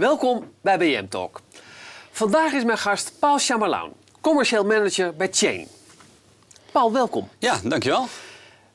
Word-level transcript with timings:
Welkom 0.00 0.52
bij 0.60 0.78
BM 0.78 1.08
Talk. 1.08 1.40
Vandaag 2.10 2.52
is 2.52 2.64
mijn 2.64 2.78
gast 2.78 3.12
Paul 3.18 3.38
Chamalaun, 3.38 3.92
commercieel 4.20 4.64
manager 4.64 5.16
bij 5.16 5.28
Chain. 5.30 5.68
Paul, 6.72 6.92
welkom. 6.92 7.28
Ja, 7.38 7.60
dankjewel. 7.64 8.06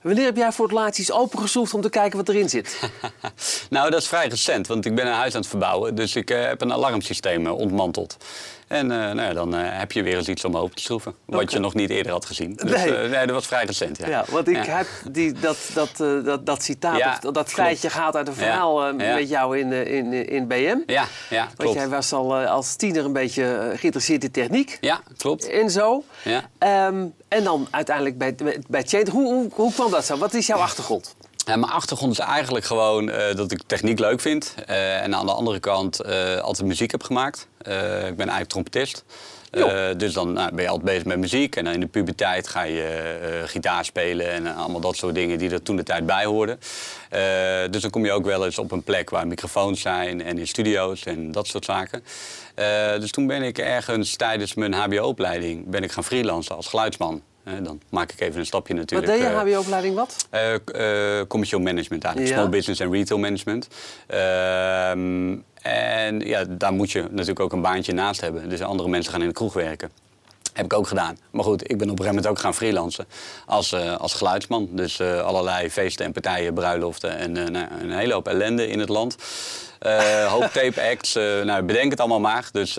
Wanneer 0.02 0.25
heb 0.25 0.35
jij 0.35 0.52
voor 0.52 0.66
het 0.66 0.73
laatst 0.73 0.99
iets 0.99 1.11
opengeschroefd 1.11 1.73
om 1.73 1.81
te 1.81 1.89
kijken 1.89 2.17
wat 2.17 2.30
erin 2.30 2.49
zit? 2.49 2.80
nou, 3.70 3.89
dat 3.89 4.02
is 4.02 4.07
vrij 4.07 4.27
recent, 4.27 4.67
want 4.67 4.85
ik 4.85 4.95
ben 4.95 5.07
een 5.07 5.13
huis 5.13 5.34
aan 5.34 5.39
het 5.39 5.49
verbouwen. 5.49 5.95
Dus 5.95 6.16
ik 6.16 6.31
uh, 6.31 6.45
heb 6.45 6.61
een 6.61 6.73
alarmsysteem 6.73 7.45
uh, 7.45 7.57
ontmanteld. 7.57 8.17
En 8.68 8.91
uh, 8.91 8.97
nou 8.97 9.21
ja, 9.21 9.34
dan 9.34 9.54
heb 9.54 9.91
je 9.91 10.04
weer 10.04 10.18
eens 10.18 10.27
iets 10.27 10.45
om 10.45 10.57
open 10.57 10.75
te 10.75 10.81
schroeven. 10.81 11.16
Wat 11.25 11.41
okay. 11.41 11.54
je 11.54 11.59
nog 11.59 11.73
niet 11.73 11.89
eerder 11.89 12.11
had 12.11 12.25
gezien. 12.25 12.55
Dus 12.55 12.71
nee. 12.71 12.91
nee, 12.91 13.25
dat 13.25 13.30
was 13.36 13.48
vrij 13.48 13.66
recent. 13.66 13.98
Ja, 13.98 14.07
ja 14.07 14.25
want 14.30 14.48
ik 14.48 14.66
ja. 14.66 14.77
heb 14.77 14.88
die, 15.11 15.34
dat, 15.34 15.57
dat, 15.73 15.98
dat, 16.26 16.45
dat 16.45 16.63
citaat, 16.63 16.98
ja, 16.98 17.17
dat, 17.22 17.34
dat 17.34 17.49
feitje 17.49 17.89
gaat 17.89 18.16
uit 18.16 18.27
een 18.27 18.34
verhaal 18.34 18.94
met 18.94 19.30
jou 19.30 19.59
in, 19.59 19.72
in, 19.72 20.30
in 20.30 20.48
BM. 20.48 20.77
Ja, 20.86 21.05
ja 21.30 21.44
klopt. 21.44 21.63
Want 21.63 21.73
jij 21.73 21.89
was 21.89 22.13
al 22.13 22.36
als 22.36 22.75
tiener 22.75 23.05
een 23.05 23.13
beetje 23.13 23.73
geïnteresseerd 23.75 24.23
in 24.23 24.31
techniek. 24.31 24.77
Ja, 24.81 25.02
klopt. 25.17 25.50
En 25.50 25.72
zo. 25.72 26.03
Ja. 26.23 26.88
Um, 26.88 27.13
en 27.27 27.44
dan 27.44 27.67
uiteindelijk 27.72 28.17
bij, 28.17 28.36
bij 28.67 28.84
Chain. 28.84 29.09
Hoe, 29.09 29.34
hoe, 29.34 29.47
hoe 29.53 29.73
kwam 29.73 29.91
dat 29.91 30.05
zo? 30.05 30.17
Wat 30.17 30.34
is 30.34 30.47
jouw 30.47 30.59
achtergrond? 30.59 31.16
Ja, 31.45 31.55
mijn 31.55 31.72
achtergrond 31.72 32.12
is 32.12 32.20
eigenlijk 32.20 32.66
gewoon 32.66 33.09
uh, 33.09 33.35
dat 33.35 33.52
ik 33.52 33.62
techniek 33.66 33.99
leuk 33.99 34.20
vind. 34.20 34.55
Uh, 34.70 35.02
en 35.02 35.16
aan 35.16 35.26
de 35.26 35.31
andere 35.31 35.59
kant 35.59 36.05
uh, 36.05 36.38
altijd 36.38 36.67
muziek 36.67 36.91
heb 36.91 37.03
gemaakt. 37.03 37.48
ik 38.08 38.16
ben 38.16 38.17
eigenlijk 38.17 38.49
trompetist. 38.49 39.03
dus 39.98 40.13
dan 40.13 40.34
nou, 40.34 40.53
ben 40.53 40.63
je 40.63 40.70
altijd 40.70 40.86
bezig 40.86 41.05
met 41.05 41.17
muziek. 41.17 41.55
En 41.55 41.67
in 41.67 41.80
de 41.80 41.88
puberteit 41.88 42.48
ga 42.48 42.63
je 42.63 43.44
gitaar 43.45 43.86
spelen 43.86 44.31
en 44.31 44.55
allemaal 44.55 44.80
dat 44.80 44.95
soort 44.95 45.16
dingen 45.16 45.38
die 45.38 45.50
er 45.50 45.62
toen 45.62 45.76
de 45.76 45.84
tijd 45.84 46.05
bij 46.05 46.26
hoorden. 46.26 46.59
dus 47.72 47.81
dan 47.81 47.91
kom 47.91 48.06
je 48.06 48.12
ook 48.12 48.25
wel 48.25 48.45
eens 48.45 48.58
op 48.58 48.72
een 48.72 48.84
plek 48.84 49.09
waar 49.09 49.28
microfoons 49.28 49.81
zijn 49.81 50.22
en 50.22 50.38
in 50.38 50.47
studio's 50.47 51.03
en 51.03 51.31
dat 51.31 51.47
soort 51.47 51.66
zaken. 51.66 52.03
dus 53.00 53.12
toen 53.12 53.28
ben 53.28 53.44
ik 53.44 53.58
ergens 53.58 54.16
tijdens 54.16 54.53
mijn 54.53 54.73
hbo-opleiding 54.73 55.69
ben 55.69 55.84
ik 55.84 55.91
gaan 55.91 56.03
freelancen 56.03 56.56
als 56.56 56.67
geluidsman 56.67 57.22
dan 57.63 57.81
maak 57.89 58.11
ik 58.11 58.19
even 58.19 58.39
een 58.39 58.45
stapje 58.45 58.73
natuurlijk. 58.73 59.11
Wat 59.11 59.19
deed 59.19 59.27
je 59.27 59.35
HBO-opleiding 59.35 59.95
wat? 59.95 60.27
Uh, 60.31 60.53
uh, 60.53 61.25
commercieel 61.27 61.61
management 61.61 62.03
eigenlijk, 62.03 62.35
small 62.35 62.49
business 62.49 62.79
en 62.79 62.91
retail 62.91 63.19
management. 63.19 63.67
Ehm, 64.07 65.35
en 65.61 66.19
ja, 66.19 66.43
daar 66.47 66.73
moet 66.73 66.91
je 66.91 67.01
natuurlijk 67.09 67.39
ook 67.39 67.53
een 67.53 67.61
baantje 67.61 67.93
naast 67.93 68.21
hebben. 68.21 68.49
Dus 68.49 68.61
andere 68.61 68.89
mensen 68.89 69.11
gaan 69.11 69.21
in 69.21 69.27
de 69.27 69.33
kroeg 69.33 69.53
werken. 69.53 69.91
Heb 70.53 70.66
ik 70.66 70.73
ook 70.73 70.88
gedaan. 70.88 71.17
Maar 71.31 71.43
goed, 71.43 71.61
ik 71.61 71.77
ben 71.77 71.89
op 71.89 71.99
een 71.99 72.05
gegeven 72.05 72.16
moment 72.16 72.27
ook 72.27 72.39
gaan 72.39 72.53
freelancen 72.53 73.05
als, 73.45 73.71
uh, 73.71 73.95
als 73.95 74.13
geluidsman. 74.13 74.69
Dus 74.71 74.99
uh, 74.99 75.21
allerlei 75.21 75.69
feesten 75.69 76.05
en 76.05 76.11
partijen, 76.11 76.53
bruiloften 76.53 77.17
en 77.17 77.38
uh, 77.38 77.47
nou, 77.47 77.67
een 77.81 77.91
hele 77.91 78.13
hoop 78.13 78.27
ellende 78.27 78.67
in 78.67 78.79
het 78.79 78.89
land. 78.89 79.16
hoop 80.27 80.49
tape 80.53 80.81
acts, 80.91 81.13
nou, 81.43 81.63
bedenk 81.63 81.91
het 81.91 81.99
allemaal 81.99 82.19
maar. 82.19 82.49
Dus 82.51 82.73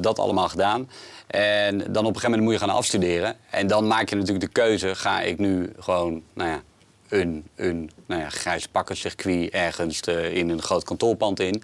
dat 0.00 0.18
allemaal 0.18 0.48
gedaan. 0.48 0.88
En 1.32 1.78
dan 1.78 1.86
op 1.86 1.94
een 1.94 2.04
gegeven 2.04 2.30
moment 2.30 2.42
moet 2.42 2.52
je 2.52 2.58
gaan 2.58 2.76
afstuderen. 2.76 3.36
En 3.50 3.66
dan 3.66 3.86
maak 3.86 4.08
je 4.08 4.16
natuurlijk 4.16 4.44
de 4.44 4.60
keuze, 4.60 4.94
ga 4.94 5.20
ik 5.20 5.38
nu 5.38 5.72
gewoon, 5.78 6.22
nou 6.32 6.50
ja, 6.50 6.62
een, 7.08 7.44
een 7.56 7.90
nou 8.06 8.20
ja, 8.20 8.28
grijs 8.28 8.68
pakkencircuit 8.68 9.50
ergens 9.50 10.00
uh, 10.08 10.36
in 10.36 10.48
een 10.48 10.62
groot 10.62 10.84
kantoorpand 10.84 11.40
in. 11.40 11.62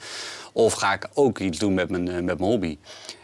Of 0.52 0.72
ga 0.72 0.92
ik 0.92 1.08
ook 1.14 1.38
iets 1.38 1.58
doen 1.58 1.74
met 1.74 1.90
mijn, 1.90 2.06
uh, 2.06 2.14
met 2.14 2.24
mijn 2.24 2.50
hobby. 2.50 2.78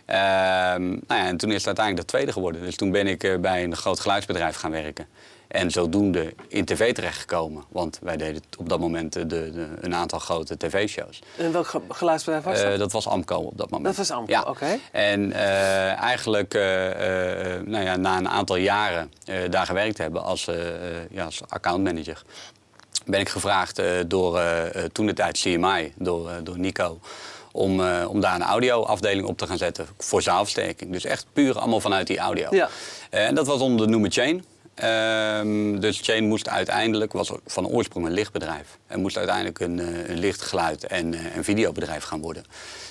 Uh, 0.07 0.17
nou 0.17 1.01
ja, 1.09 1.27
en 1.27 1.37
toen 1.37 1.51
is 1.51 1.57
het 1.57 1.67
uiteindelijk 1.67 2.07
de 2.07 2.13
tweede 2.13 2.33
geworden. 2.33 2.63
Dus 2.63 2.77
toen 2.77 2.91
ben 2.91 3.07
ik 3.07 3.25
uh, 3.25 3.39
bij 3.39 3.65
een 3.65 3.77
groot 3.77 4.01
geluidsbedrijf 4.01 4.57
gaan 4.57 4.71
werken. 4.71 5.07
En 5.49 5.71
zodoende 5.71 6.35
in 6.49 6.65
tv 6.65 6.95
terechtgekomen. 6.95 7.65
Want 7.69 7.99
wij 8.03 8.17
deden 8.17 8.43
op 8.59 8.69
dat 8.69 8.81
moment 8.81 9.13
de, 9.13 9.27
de, 9.27 9.69
een 9.81 9.95
aantal 9.95 10.19
grote 10.19 10.57
tv-shows. 10.57 11.23
En 11.37 11.53
welk 11.53 11.73
geluidsbedrijf 11.89 12.45
was 12.45 12.63
dat? 12.63 12.73
Uh, 12.73 12.79
dat 12.79 12.93
was 12.93 13.09
Amco 13.09 13.37
op 13.37 13.59
dat 13.59 13.71
moment. 13.71 13.97
Dat 13.97 14.07
was 14.07 14.17
Amco, 14.17 14.33
ja. 14.33 14.43
oké. 14.43 14.79
En 14.93 15.31
uh, 15.31 16.01
eigenlijk 16.01 16.55
uh, 16.55 16.63
nou 17.65 17.85
ja, 17.85 17.97
na 17.97 18.17
een 18.17 18.29
aantal 18.29 18.57
jaren 18.57 19.13
daar 19.51 19.67
gewerkt 19.67 19.97
te 19.97 20.03
hebben 20.03 20.23
als, 20.23 20.49
ja, 21.11 21.25
als 21.25 21.41
accountmanager... 21.49 22.23
ben 23.07 23.21
ik 23.21 23.29
gevraagd 23.29 23.83
door 24.07 24.41
toen 24.93 25.07
de 25.07 25.13
tijd 25.13 25.39
CMI, 25.39 25.93
door, 25.97 26.31
door 26.43 26.59
Nico... 26.59 27.01
Om, 27.57 27.81
om 28.07 28.21
daar 28.21 28.35
een 28.35 28.43
audioafdeling 28.43 29.27
op 29.27 29.39
te 29.39 29.47
gaan 29.47 29.59
zetten 29.59 29.87
voor 29.99 30.23
zaalversterking. 30.23 30.93
Dus 30.93 31.05
echt 31.05 31.27
puur 31.33 31.59
allemaal 31.59 31.81
vanuit 31.81 32.07
die 32.07 32.19
audio. 32.19 32.47
Ja. 32.51 32.69
en 33.11 33.35
dat 33.35 33.47
was 33.47 33.61
onder 33.61 33.87
de 33.87 33.93
noemer 33.93 34.11
Chain. 34.11 34.45
Um, 34.83 35.81
dus 35.81 36.01
Chain 36.01 36.25
moest 36.29 36.49
uiteindelijk, 36.49 37.13
was 37.13 37.33
van 37.47 37.67
oorsprong 37.67 38.07
een 38.07 38.13
lichtbedrijf. 38.13 38.79
En 38.87 39.01
moest 39.01 39.17
uiteindelijk 39.17 39.61
een, 39.61 39.79
uh, 39.79 40.09
een 40.09 40.19
licht, 40.19 40.43
geluid 40.43 40.87
en 40.87 41.13
uh, 41.13 41.37
een 41.37 41.45
videobedrijf 41.45 42.05
gaan 42.05 42.21
worden. 42.21 42.45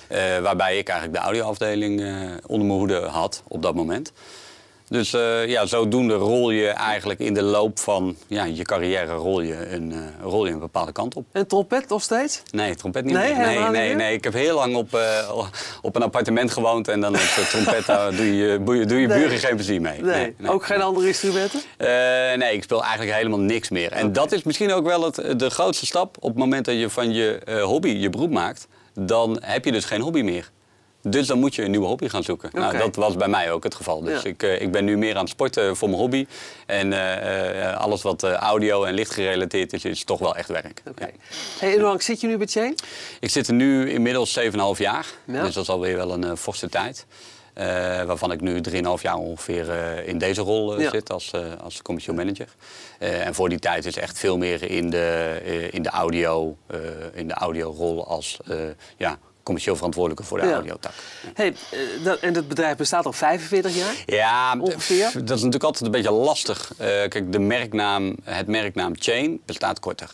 Uh, 0.08 0.38
waarbij 0.38 0.78
ik 0.78 0.88
eigenlijk 0.88 1.18
de 1.18 1.24
audioafdeling 1.24 2.00
onder 2.46 2.66
mijn 2.66 2.78
hoede 2.78 3.00
had 3.00 3.42
op 3.48 3.62
dat 3.62 3.74
moment. 3.74 4.12
Dus 4.88 5.14
uh, 5.14 5.46
ja, 5.46 5.66
zodoende 5.66 6.14
rol 6.14 6.50
je 6.50 6.68
eigenlijk 6.68 7.20
in 7.20 7.34
de 7.34 7.42
loop 7.42 7.78
van 7.78 8.16
ja, 8.26 8.44
je 8.44 8.62
carrière 8.62 9.12
rol 9.12 9.40
je 9.40 9.70
een, 9.70 9.92
uh, 9.92 9.98
rol 10.22 10.46
je 10.46 10.52
een 10.52 10.58
bepaalde 10.58 10.92
kant 10.92 11.14
op. 11.14 11.24
En 11.32 11.46
trompet 11.46 11.88
nog 11.88 12.02
steeds? 12.02 12.42
Nee, 12.50 12.74
trompet 12.74 13.04
niet. 13.04 13.14
Nee, 13.14 13.34
nee, 13.34 13.58
nee, 13.58 13.94
nee, 13.94 14.14
Ik 14.14 14.24
heb 14.24 14.32
heel 14.32 14.54
lang 14.54 14.76
op, 14.76 14.94
uh, 14.94 15.00
op 15.82 15.96
een 15.96 16.02
appartement 16.02 16.50
gewoond 16.50 16.88
en 16.88 17.00
dan 17.00 17.14
op 17.14 17.20
trompet 17.20 17.86
doe 18.16 18.36
je, 18.36 18.62
doe 18.64 18.76
je, 18.76 18.86
doe 18.86 19.00
je 19.00 19.06
nee. 19.06 19.18
buren 19.18 19.38
geen 19.38 19.54
plezier 19.54 19.80
mee. 19.80 20.02
Nee. 20.02 20.34
nee 20.38 20.50
ook 20.50 20.66
geen 20.66 20.80
andere 20.80 21.06
instrumenten? 21.06 21.60
nee, 22.38 22.52
ik 22.52 22.62
speel 22.62 22.82
eigenlijk 22.82 23.16
helemaal 23.16 23.38
niks 23.38 23.68
meer. 23.68 23.92
En 23.92 23.98
okay. 23.98 24.12
dat 24.12 24.32
is 24.32 24.42
misschien 24.42 24.72
ook 24.72 24.86
wel 24.86 25.04
het, 25.04 25.38
de 25.38 25.50
grootste 25.50 25.86
stap 25.86 26.16
op 26.20 26.30
het 26.30 26.38
moment 26.38 26.64
dat 26.64 26.78
je 26.78 26.90
van 26.90 27.12
je 27.12 27.60
hobby 27.62 27.88
je 27.88 28.10
beroep 28.10 28.30
maakt. 28.30 28.66
Dan 28.94 29.38
heb 29.40 29.64
je 29.64 29.72
dus 29.72 29.84
geen 29.84 30.00
hobby 30.00 30.22
meer. 30.22 30.50
Dus 31.06 31.26
dan 31.26 31.38
moet 31.38 31.54
je 31.54 31.62
een 31.62 31.70
nieuwe 31.70 31.86
hobby 31.86 32.08
gaan 32.08 32.22
zoeken. 32.22 32.48
Okay. 32.48 32.60
Nou, 32.60 32.78
dat 32.78 32.96
was 32.96 33.16
bij 33.16 33.28
mij 33.28 33.52
ook 33.52 33.64
het 33.64 33.74
geval. 33.74 34.00
Dus 34.00 34.22
ja. 34.22 34.28
ik, 34.28 34.42
uh, 34.42 34.60
ik 34.60 34.72
ben 34.72 34.84
nu 34.84 34.96
meer 34.96 35.14
aan 35.14 35.20
het 35.20 35.28
sporten 35.28 35.76
voor 35.76 35.88
mijn 35.88 36.00
hobby. 36.00 36.26
En 36.66 36.92
uh, 36.92 37.56
uh, 37.56 37.76
alles 37.76 38.02
wat 38.02 38.22
audio 38.22 38.84
en 38.84 38.94
licht 38.94 39.10
gerelateerd 39.10 39.72
is, 39.72 39.84
is 39.84 40.04
toch 40.04 40.18
wel 40.18 40.36
echt 40.36 40.48
werk. 40.48 40.82
Okay. 40.88 41.08
Ja. 41.08 41.24
Hey, 41.58 41.68
en 41.68 41.74
hoe 41.74 41.88
lang 41.88 42.02
zit 42.02 42.20
je 42.20 42.26
nu 42.26 42.36
bij 42.36 42.46
Chain? 42.46 42.74
Ik 43.20 43.30
zit 43.30 43.48
er 43.48 43.54
nu 43.54 43.90
inmiddels 43.90 44.38
7,5 44.40 44.44
jaar. 44.76 45.06
Ja. 45.24 45.42
Dus 45.42 45.54
dat 45.54 45.62
is 45.62 45.68
alweer 45.68 45.96
wel 45.96 46.12
een 46.12 46.36
forse 46.36 46.68
tijd. 46.68 47.06
waarvan 48.06 48.32
ik 48.32 48.40
nu 48.40 48.60
3,5 48.70 48.72
jaar 49.02 49.16
ongeveer 49.16 49.68
in 50.06 50.18
deze 50.18 50.40
rol 50.40 50.70
zit 50.90 51.12
als, 51.12 51.32
als 51.62 51.82
commercial 51.82 52.16
manager. 52.16 52.48
en 52.98 53.34
voor 53.34 53.48
die 53.48 53.58
tijd 53.58 53.84
is 53.86 53.96
echt 53.96 54.18
veel 54.18 54.38
meer 54.38 54.70
in 54.70 54.90
de, 54.90 55.68
in 55.70 55.82
de 55.82 55.88
audio, 55.90 56.56
in 57.12 57.28
de 57.28 57.34
audiorol 57.34 58.06
als 58.06 58.38
ja, 58.96 59.18
commercieel 59.44 59.76
verantwoordelijke 59.76 60.24
voor 60.24 60.40
de 60.40 60.46
ja. 60.46 60.52
audiotak. 60.52 60.92
Hey, 61.34 61.54
dat, 62.02 62.18
en 62.18 62.34
het 62.34 62.48
bedrijf 62.48 62.76
bestaat 62.76 63.06
al 63.06 63.12
45 63.12 63.76
jaar? 63.76 63.94
Ja, 64.06 64.56
ongeveer. 64.58 65.10
Dat 65.12 65.22
is 65.22 65.28
natuurlijk 65.28 65.64
altijd 65.64 65.84
een 65.84 65.90
beetje 65.90 66.10
lastig. 66.10 66.72
Uh, 66.72 66.86
kijk, 66.86 67.32
de 67.32 67.38
merknaam, 67.38 68.16
het 68.24 68.46
merknaam 68.46 68.92
Chain 68.98 69.40
bestaat 69.46 69.80
korter. 69.80 70.10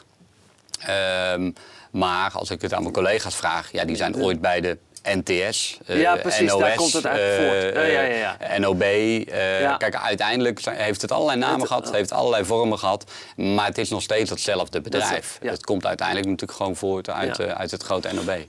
Um, 1.33 1.55
maar 1.91 2.31
als 2.33 2.51
ik 2.51 2.63
het 2.63 2.75
aan 2.75 2.83
mijn 2.83 2.95
collega's 2.95 3.35
vraag, 3.35 3.73
ja, 3.73 3.85
die 3.85 3.97
zijn 3.97 4.17
ooit 4.17 4.41
bij 4.41 4.61
de 4.61 4.79
NTS, 5.03 5.79
uh, 5.87 6.01
ja, 6.01 6.17
precies, 6.17 6.51
NOS, 6.51 6.61
daar 6.61 6.75
komt 6.75 6.93
het 6.93 7.03
voort. 7.03 7.77
Uh, 7.77 7.93
ja, 7.93 8.03
ja, 8.03 8.37
ja. 8.41 8.59
NOB. 8.59 8.83
Uh, 8.83 9.77
kijk, 9.77 9.97
uiteindelijk 9.97 10.61
heeft 10.65 11.03
het 11.03 11.13
allerlei 11.13 11.39
namen 11.39 11.59
het, 11.59 11.69
gehad, 11.69 11.93
heeft 11.93 12.13
allerlei 12.13 12.45
vormen 12.45 12.79
gehad. 12.79 13.05
Maar 13.37 13.67
het 13.67 13.79
is 13.79 13.91
nog 13.91 14.03
steeds 14.03 14.31
hetzelfde 14.31 14.81
bedrijf. 14.81 15.39
Het, 15.41 15.51
het 15.51 15.65
komt 15.65 15.87
uiteindelijk 15.87 16.29
natuurlijk 16.29 16.59
gewoon 16.59 16.77
voort 16.77 17.11
uit, 17.11 17.41
uit 17.41 17.71
het 17.71 17.83
grote 17.83 18.13
NOB. 18.13 18.47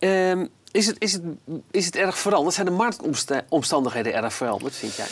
Um, 0.00 0.48
is, 0.70 0.86
het, 0.86 0.96
is, 0.98 1.12
het, 1.12 1.22
is 1.70 1.86
het 1.86 1.96
erg 1.96 2.18
veranderd? 2.18 2.54
Zijn 2.54 2.66
de 2.66 2.72
marktomstandigheden 2.72 4.14
erg 4.14 4.34
veranderd, 4.34 4.74
vind 4.74 4.92
jij? 4.94 5.06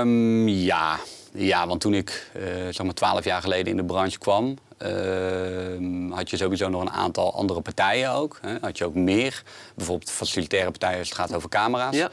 Um, 0.00 0.48
ja. 0.48 0.98
ja, 1.32 1.66
want 1.66 1.80
toen 1.80 1.94
ik 1.94 2.30
uh, 2.36 2.42
zeg 2.44 2.82
maar 2.82 2.94
12 2.94 3.24
jaar 3.24 3.40
geleden 3.40 3.66
in 3.66 3.76
de 3.76 3.84
branche 3.84 4.18
kwam, 4.18 4.58
uh, 4.78 6.16
had 6.16 6.30
je 6.30 6.36
sowieso 6.36 6.68
nog 6.68 6.80
een 6.80 6.90
aantal 6.90 7.34
andere 7.34 7.60
partijen 7.60 8.10
ook. 8.10 8.38
Hè. 8.40 8.56
Had 8.60 8.78
je 8.78 8.84
ook 8.84 8.94
meer, 8.94 9.42
bijvoorbeeld 9.74 10.10
facilitaire 10.10 10.70
partijen 10.70 10.98
als 10.98 11.08
het 11.08 11.18
gaat 11.18 11.34
over 11.34 11.48
camera's. 11.48 11.96
Ja. 11.96 12.10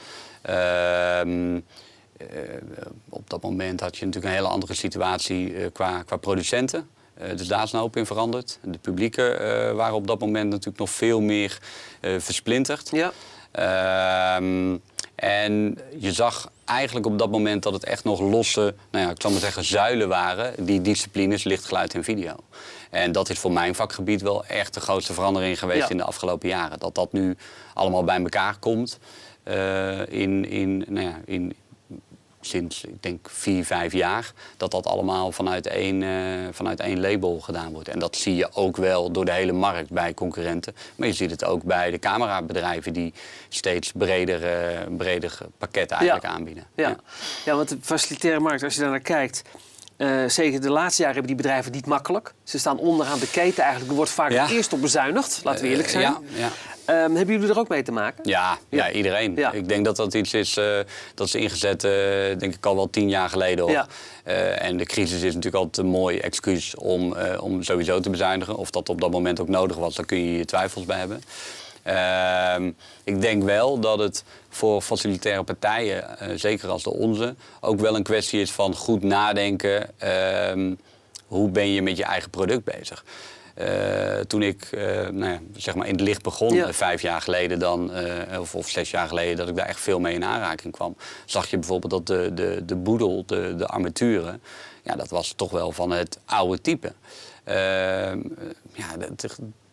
Uh, 1.23 1.57
op 3.09 3.29
dat 3.29 3.41
moment 3.41 3.79
had 3.79 3.97
je 3.97 4.05
natuurlijk 4.05 4.33
een 4.33 4.39
hele 4.39 4.53
andere 4.53 4.73
situatie 4.73 5.53
uh, 5.53 5.65
qua, 5.73 6.03
qua 6.03 6.17
producenten. 6.17 6.89
Uh, 7.21 7.37
dus 7.37 7.47
daar 7.47 7.63
is 7.63 7.71
een 7.71 7.79
hoop 7.79 7.95
in 7.95 8.05
veranderd. 8.05 8.59
De 8.63 8.77
publieken 8.77 9.41
uh, 9.41 9.71
waren 9.71 9.95
op 9.95 10.07
dat 10.07 10.19
moment 10.19 10.49
natuurlijk 10.49 10.77
nog 10.77 10.89
veel 10.89 11.21
meer 11.21 11.59
uh, 12.01 12.19
versplinterd. 12.19 12.89
Ja. 12.91 13.11
Ehm, 13.51 14.77
en 15.15 15.77
je 15.97 16.11
zag 16.11 16.51
eigenlijk 16.65 17.05
op 17.05 17.19
dat 17.19 17.31
moment 17.31 17.63
dat 17.63 17.73
het 17.73 17.83
echt 17.83 18.03
nog 18.03 18.19
losse, 18.19 18.73
nou 18.91 19.05
ja, 19.05 19.11
ik 19.11 19.21
zal 19.21 19.31
maar 19.31 19.39
zeggen, 19.39 19.63
zuilen 19.63 20.07
waren. 20.07 20.65
Die 20.65 20.81
disciplines, 20.81 21.43
licht, 21.43 21.65
geluid 21.65 21.93
en 21.93 22.03
video. 22.03 22.35
En 22.89 23.11
dat 23.11 23.29
is 23.29 23.39
voor 23.39 23.51
mijn 23.51 23.75
vakgebied 23.75 24.21
wel 24.21 24.45
echt 24.45 24.73
de 24.73 24.79
grootste 24.79 25.13
verandering 25.13 25.59
geweest 25.59 25.81
ja. 25.81 25.89
in 25.89 25.97
de 25.97 26.03
afgelopen 26.03 26.49
jaren. 26.49 26.79
Dat 26.79 26.95
dat 26.95 27.11
nu 27.11 27.37
allemaal 27.73 28.03
bij 28.03 28.17
elkaar 28.17 28.57
komt 28.59 28.99
in, 30.09 30.49
in, 30.49 30.85
nou 30.87 31.05
ja, 31.05 31.19
in, 31.25 31.55
sinds, 32.41 32.83
ik 32.83 33.03
denk, 33.03 33.29
vier, 33.29 33.65
vijf 33.65 33.93
jaar, 33.93 34.31
dat 34.57 34.71
dat 34.71 34.85
allemaal 34.85 35.31
vanuit 35.31 35.67
één, 35.67 36.03
vanuit 36.53 36.79
één 36.79 36.99
label 36.99 37.39
gedaan 37.39 37.73
wordt. 37.73 37.87
En 37.87 37.99
dat 37.99 38.15
zie 38.15 38.35
je 38.35 38.49
ook 38.53 38.77
wel 38.77 39.11
door 39.11 39.25
de 39.25 39.31
hele 39.31 39.51
markt 39.51 39.89
bij 39.89 40.13
concurrenten. 40.13 40.75
Maar 40.95 41.07
je 41.07 41.13
ziet 41.13 41.31
het 41.31 41.45
ook 41.45 41.63
bij 41.63 41.91
de 41.91 41.99
camerabedrijven 41.99 42.93
die 42.93 43.13
steeds 43.49 43.91
breder, 43.91 44.39
breder 44.97 45.37
pakketten 45.57 45.97
eigenlijk 45.97 46.25
aanbieden. 46.25 46.65
Ja. 46.75 46.89
ja. 46.89 46.97
Ja. 47.45 47.55
want 47.55 47.69
de 47.69 47.77
facilitaire 47.81 48.39
markt, 48.39 48.63
als 48.63 48.73
je 48.73 48.81
daar 48.81 48.89
naar 48.89 48.99
kijkt, 48.99 49.41
uh, 50.01 50.29
zeker 50.29 50.61
de 50.61 50.69
laatste 50.69 51.01
jaren 51.01 51.17
hebben 51.17 51.35
die 51.35 51.43
bedrijven 51.45 51.71
niet 51.71 51.85
makkelijk. 51.85 52.33
Ze 52.43 52.59
staan 52.59 52.77
onderaan 52.77 53.19
de 53.19 53.29
keten 53.29 53.61
eigenlijk. 53.61 53.89
Er 53.89 53.97
wordt 53.97 54.11
vaak 54.11 54.31
eerst 54.31 54.73
op 54.73 54.81
bezuinigd, 54.81 55.41
laten 55.43 55.63
we 55.63 55.69
eerlijk 55.69 55.89
zijn. 55.89 56.03
ja, 56.03 56.19
ja. 56.33 56.49
Um, 56.85 57.15
hebben 57.15 57.35
jullie 57.35 57.49
er 57.49 57.59
ook 57.59 57.67
mee 57.67 57.83
te 57.83 57.91
maken? 57.91 58.29
Ja, 58.29 58.57
ja. 58.69 58.91
iedereen. 58.91 59.37
Ik 59.53 59.67
denk 59.67 59.85
dat 59.85 59.95
dat 59.95 60.13
iets 60.13 60.33
is 60.33 60.57
uh, 60.57 60.79
dat 61.15 61.27
is 61.27 61.35
ingezet, 61.35 61.83
uh, 61.83 61.91
denk 62.37 62.55
ik 62.55 62.65
al 62.65 62.75
wel 62.75 62.89
tien 62.89 63.09
jaar 63.09 63.29
geleden. 63.29 63.65
Op. 63.65 63.87
en 64.23 64.77
de 64.77 64.85
crisis 64.85 65.21
is 65.21 65.33
natuurlijk 65.33 65.63
altijd 65.63 65.85
een 65.85 65.91
mooi 65.91 66.19
excuus 66.19 66.75
om, 66.75 67.15
om 67.39 67.63
sowieso 67.63 67.99
te 67.99 68.09
bezuinigen. 68.09 68.55
Of 68.55 68.69
dat 68.69 68.89
op 68.89 69.01
dat 69.01 69.11
moment 69.11 69.39
ook 69.39 69.47
nodig 69.47 69.77
was, 69.77 69.95
daar 69.95 70.05
kun 70.05 70.23
je 70.25 70.37
je 70.37 70.45
twijfels 70.45 70.85
bij 70.85 70.97
hebben. 70.97 71.23
Ehm, 71.83 72.71
ik 73.03 73.21
denk 73.21 73.43
wel 73.43 73.79
dat 73.79 73.99
het 73.99 74.23
voor 74.49 74.81
facilitaire 74.81 75.43
partijen, 75.43 76.17
uh, 76.21 76.27
zeker 76.35 76.69
als 76.69 76.83
de 76.83 76.93
onze, 76.93 77.35
ook 77.59 77.79
wel 77.79 77.95
een 77.95 78.03
kwestie 78.03 78.41
is 78.41 78.51
van 78.51 78.75
goed 78.75 79.03
nadenken. 79.03 79.89
Uh, 80.03 80.75
hoe 81.27 81.49
ben 81.49 81.67
je 81.67 81.81
met 81.81 81.97
je 81.97 82.03
eigen 82.03 82.29
product 82.29 82.63
bezig? 82.63 83.05
Uh, 83.57 84.19
toen 84.19 84.41
ik 84.41 84.69
uh, 84.71 84.81
nou 85.09 85.31
ja, 85.31 85.39
zeg 85.55 85.75
maar 85.75 85.87
in 85.87 85.93
het 85.93 86.01
licht 86.01 86.21
begon, 86.21 86.53
ja. 86.53 86.73
vijf 86.73 87.01
jaar 87.01 87.21
geleden 87.21 87.59
dan, 87.59 87.91
of, 88.39 88.55
of, 88.55 88.69
zes 88.69 88.91
jaar 88.91 89.07
geleden, 89.07 89.37
dat 89.37 89.49
ik 89.49 89.55
daar 89.55 89.65
echt 89.65 89.79
veel 89.79 89.99
mee 89.99 90.13
in 90.13 90.23
aanraking 90.23 90.73
kwam, 90.73 90.95
zag 91.25 91.47
je 91.49 91.57
bijvoorbeeld 91.57 91.91
dat 91.91 92.07
de, 92.07 92.33
de, 92.33 92.65
de 92.65 92.75
boedel, 92.75 93.23
de, 93.25 93.55
de 93.55 93.67
armaturen, 93.67 94.41
ja, 94.83 94.95
dat 94.95 95.09
was 95.09 95.33
toch 95.35 95.51
wel 95.51 95.71
van 95.71 95.91
het 95.91 96.19
oude 96.25 96.61
type. 96.61 96.93
Ehm, 97.43 98.19
ja, 98.73 98.95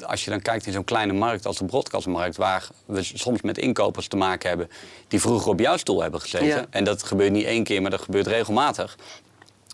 als 0.07 0.25
je 0.25 0.31
dan 0.31 0.41
kijkt 0.41 0.67
in 0.67 0.73
zo'n 0.73 0.85
kleine 0.85 1.13
markt 1.13 1.47
als 1.47 1.59
de 1.59 1.65
broadcastmarkt, 1.65 2.37
waar 2.37 2.69
we 2.87 3.03
soms 3.03 3.41
met 3.41 3.59
inkopers 3.59 4.09
te 4.09 4.17
maken 4.17 4.49
hebben 4.49 4.69
die 5.09 5.21
vroeger 5.21 5.51
op 5.51 5.61
jouw 5.61 5.77
stoel 5.77 6.03
hebben 6.03 6.21
gezeten. 6.21 6.67
En 6.71 6.85
dat 6.85 7.03
gebeurt 7.03 7.33
niet 7.33 7.45
één 7.45 7.65
keer, 7.65 7.83
maar 7.83 7.91
dat 7.91 8.03
gebeurt 8.03 8.27
regelmatig. 8.27 8.97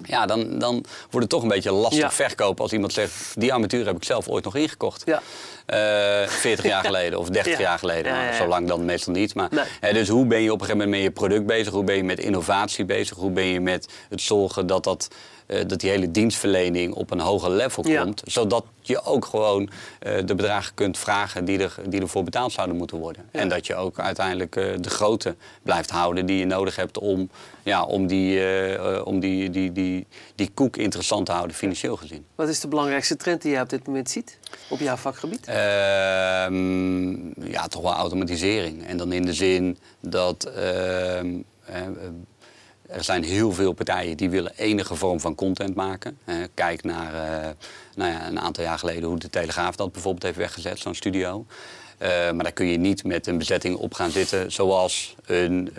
Ja, 0.02 0.26
dan, 0.26 0.58
dan 0.58 0.85
wordt 1.11 1.19
het 1.19 1.29
toch 1.29 1.43
een 1.43 1.49
beetje 1.49 1.73
lastig 1.73 2.14
verkopen 2.14 2.62
als 2.62 2.73
iemand 2.73 2.93
zegt... 2.93 3.32
die 3.35 3.52
armatuur 3.52 3.87
heb 3.87 3.96
ik 3.96 4.05
zelf 4.05 4.29
ooit 4.29 4.44
nog 4.44 4.56
ingekocht. 4.56 5.02
Ja. 5.06 5.23
Uh, 5.67 6.23
eh, 6.23 6.29
40 6.29 6.64
jaar 6.73 6.85
geleden 6.85 7.19
of 7.19 7.29
30 7.29 7.58
jaar 7.58 7.79
geleden. 7.79 8.12
Nou, 8.12 8.35
zo 8.35 8.46
lang 8.46 8.69
dan 8.69 8.85
meestal 8.85 9.12
niet. 9.12 9.35
Maar, 9.35 9.50
dus 9.81 10.08
hoe 10.08 10.26
ben 10.26 10.41
je 10.41 10.52
op 10.52 10.61
een 10.61 10.67
gegeven 10.67 10.88
moment 10.88 11.02
met 11.02 11.12
je 11.12 11.20
product 11.20 11.46
bezig? 11.46 11.73
Hoe 11.73 11.85
ben 11.85 11.96
je 11.96 12.05
met 12.05 12.19
innovatie 12.19 12.85
bezig? 12.85 13.17
Hoe 13.17 13.31
ben 13.31 13.44
je 13.44 13.61
met 13.61 13.88
het 14.08 14.20
zorgen 14.20 14.67
dat 14.67 14.85
dat 14.85 15.08
uh, 15.46 15.61
dat 15.67 15.81
die 15.81 15.91
hele 15.91 16.11
dienstverlening 16.11 16.94
op 16.94 17.11
een 17.11 17.20
hoger 17.20 17.50
level 17.50 17.82
komt. 17.82 18.23
Zodat 18.25 18.64
je 18.81 19.02
ook 19.02 19.25
gewoon 19.25 19.62
uh, 19.62 20.12
de 20.25 20.35
bedragen 20.35 20.75
kunt 20.75 20.99
vragen 20.99 21.44
die, 21.44 21.58
er, 21.58 21.75
die 21.88 22.00
ervoor 22.00 22.25
betaald 22.25 22.52
zouden 22.52 22.76
moeten 22.76 22.99
worden. 22.99 23.29
En 23.31 23.49
dat 23.49 23.67
je 23.67 23.75
ook 23.75 23.99
uiteindelijk 23.99 24.52
de 24.52 24.91
grootte 24.91 25.35
blijft 25.62 25.91
houden 25.91 26.26
die 26.26 26.38
je 26.38 26.46
nodig 26.46 26.76
hebt 26.76 26.99
om, 26.99 27.31
ja, 27.62 27.85
om, 27.85 28.06
die, 28.06 28.43
om 29.05 29.20
die, 29.20 29.50
die, 29.50 29.73
die, 29.73 29.83
die 30.34 30.50
koek 30.54 30.76
interessant 30.76 31.26
te 31.26 31.32
houden, 31.32 31.56
financieel 31.56 31.96
gezien. 31.96 32.25
Wat 32.34 32.48
is 32.48 32.60
de 32.60 32.69
belangrijkste 32.69 33.16
trend 33.16 33.42
die 33.42 33.52
je 33.52 33.60
op 33.60 33.69
dit 33.69 33.86
moment 33.86 34.10
ziet 34.10 34.38
op 34.69 34.78
jouw 34.78 34.96
vakgebied? 34.96 35.46
Ehm, 35.46 37.50
ja, 37.50 37.66
toch 37.69 37.82
wel 37.82 37.92
automatisering. 37.92 38.86
En 38.86 38.96
dan 38.96 39.12
in 39.12 39.25
de 39.25 39.34
zin 39.34 39.78
dat 40.00 40.44
ehm, 40.44 41.38
er 42.86 43.04
zijn 43.04 43.25
heel 43.25 43.52
veel 43.52 43.72
partijen 43.72 44.16
die 44.16 44.31
willen 44.31 44.52
enige 44.56 44.94
vorm 44.94 45.20
van 45.20 45.34
content 45.34 45.75
maken. 45.75 46.19
Uh, 46.26 46.36
kijk 46.54 46.84
naar 46.84 47.14
uh, 47.14 47.50
nou 47.94 48.10
ja, 48.10 48.26
een 48.26 48.40
aantal 48.40 48.64
jaar 48.64 48.78
geleden 48.78 49.08
hoe 49.08 49.19
de 49.19 49.31
Telegraaf 49.31 49.76
dat 49.76 49.92
bijvoorbeeld 49.92 50.22
heeft 50.22 50.36
weggezet, 50.36 50.78
zo'n 50.78 50.94
studio. 50.94 51.46
Uh, 51.98 52.08
maar 52.08 52.42
daar 52.42 52.52
kun 52.52 52.66
je 52.66 52.76
niet 52.76 53.04
met 53.04 53.26
een 53.26 53.38
bezetting 53.38 53.76
op 53.76 53.94
gaan 53.94 54.10
zitten 54.10 54.52
zoals 54.52 55.16
een, 55.26 55.70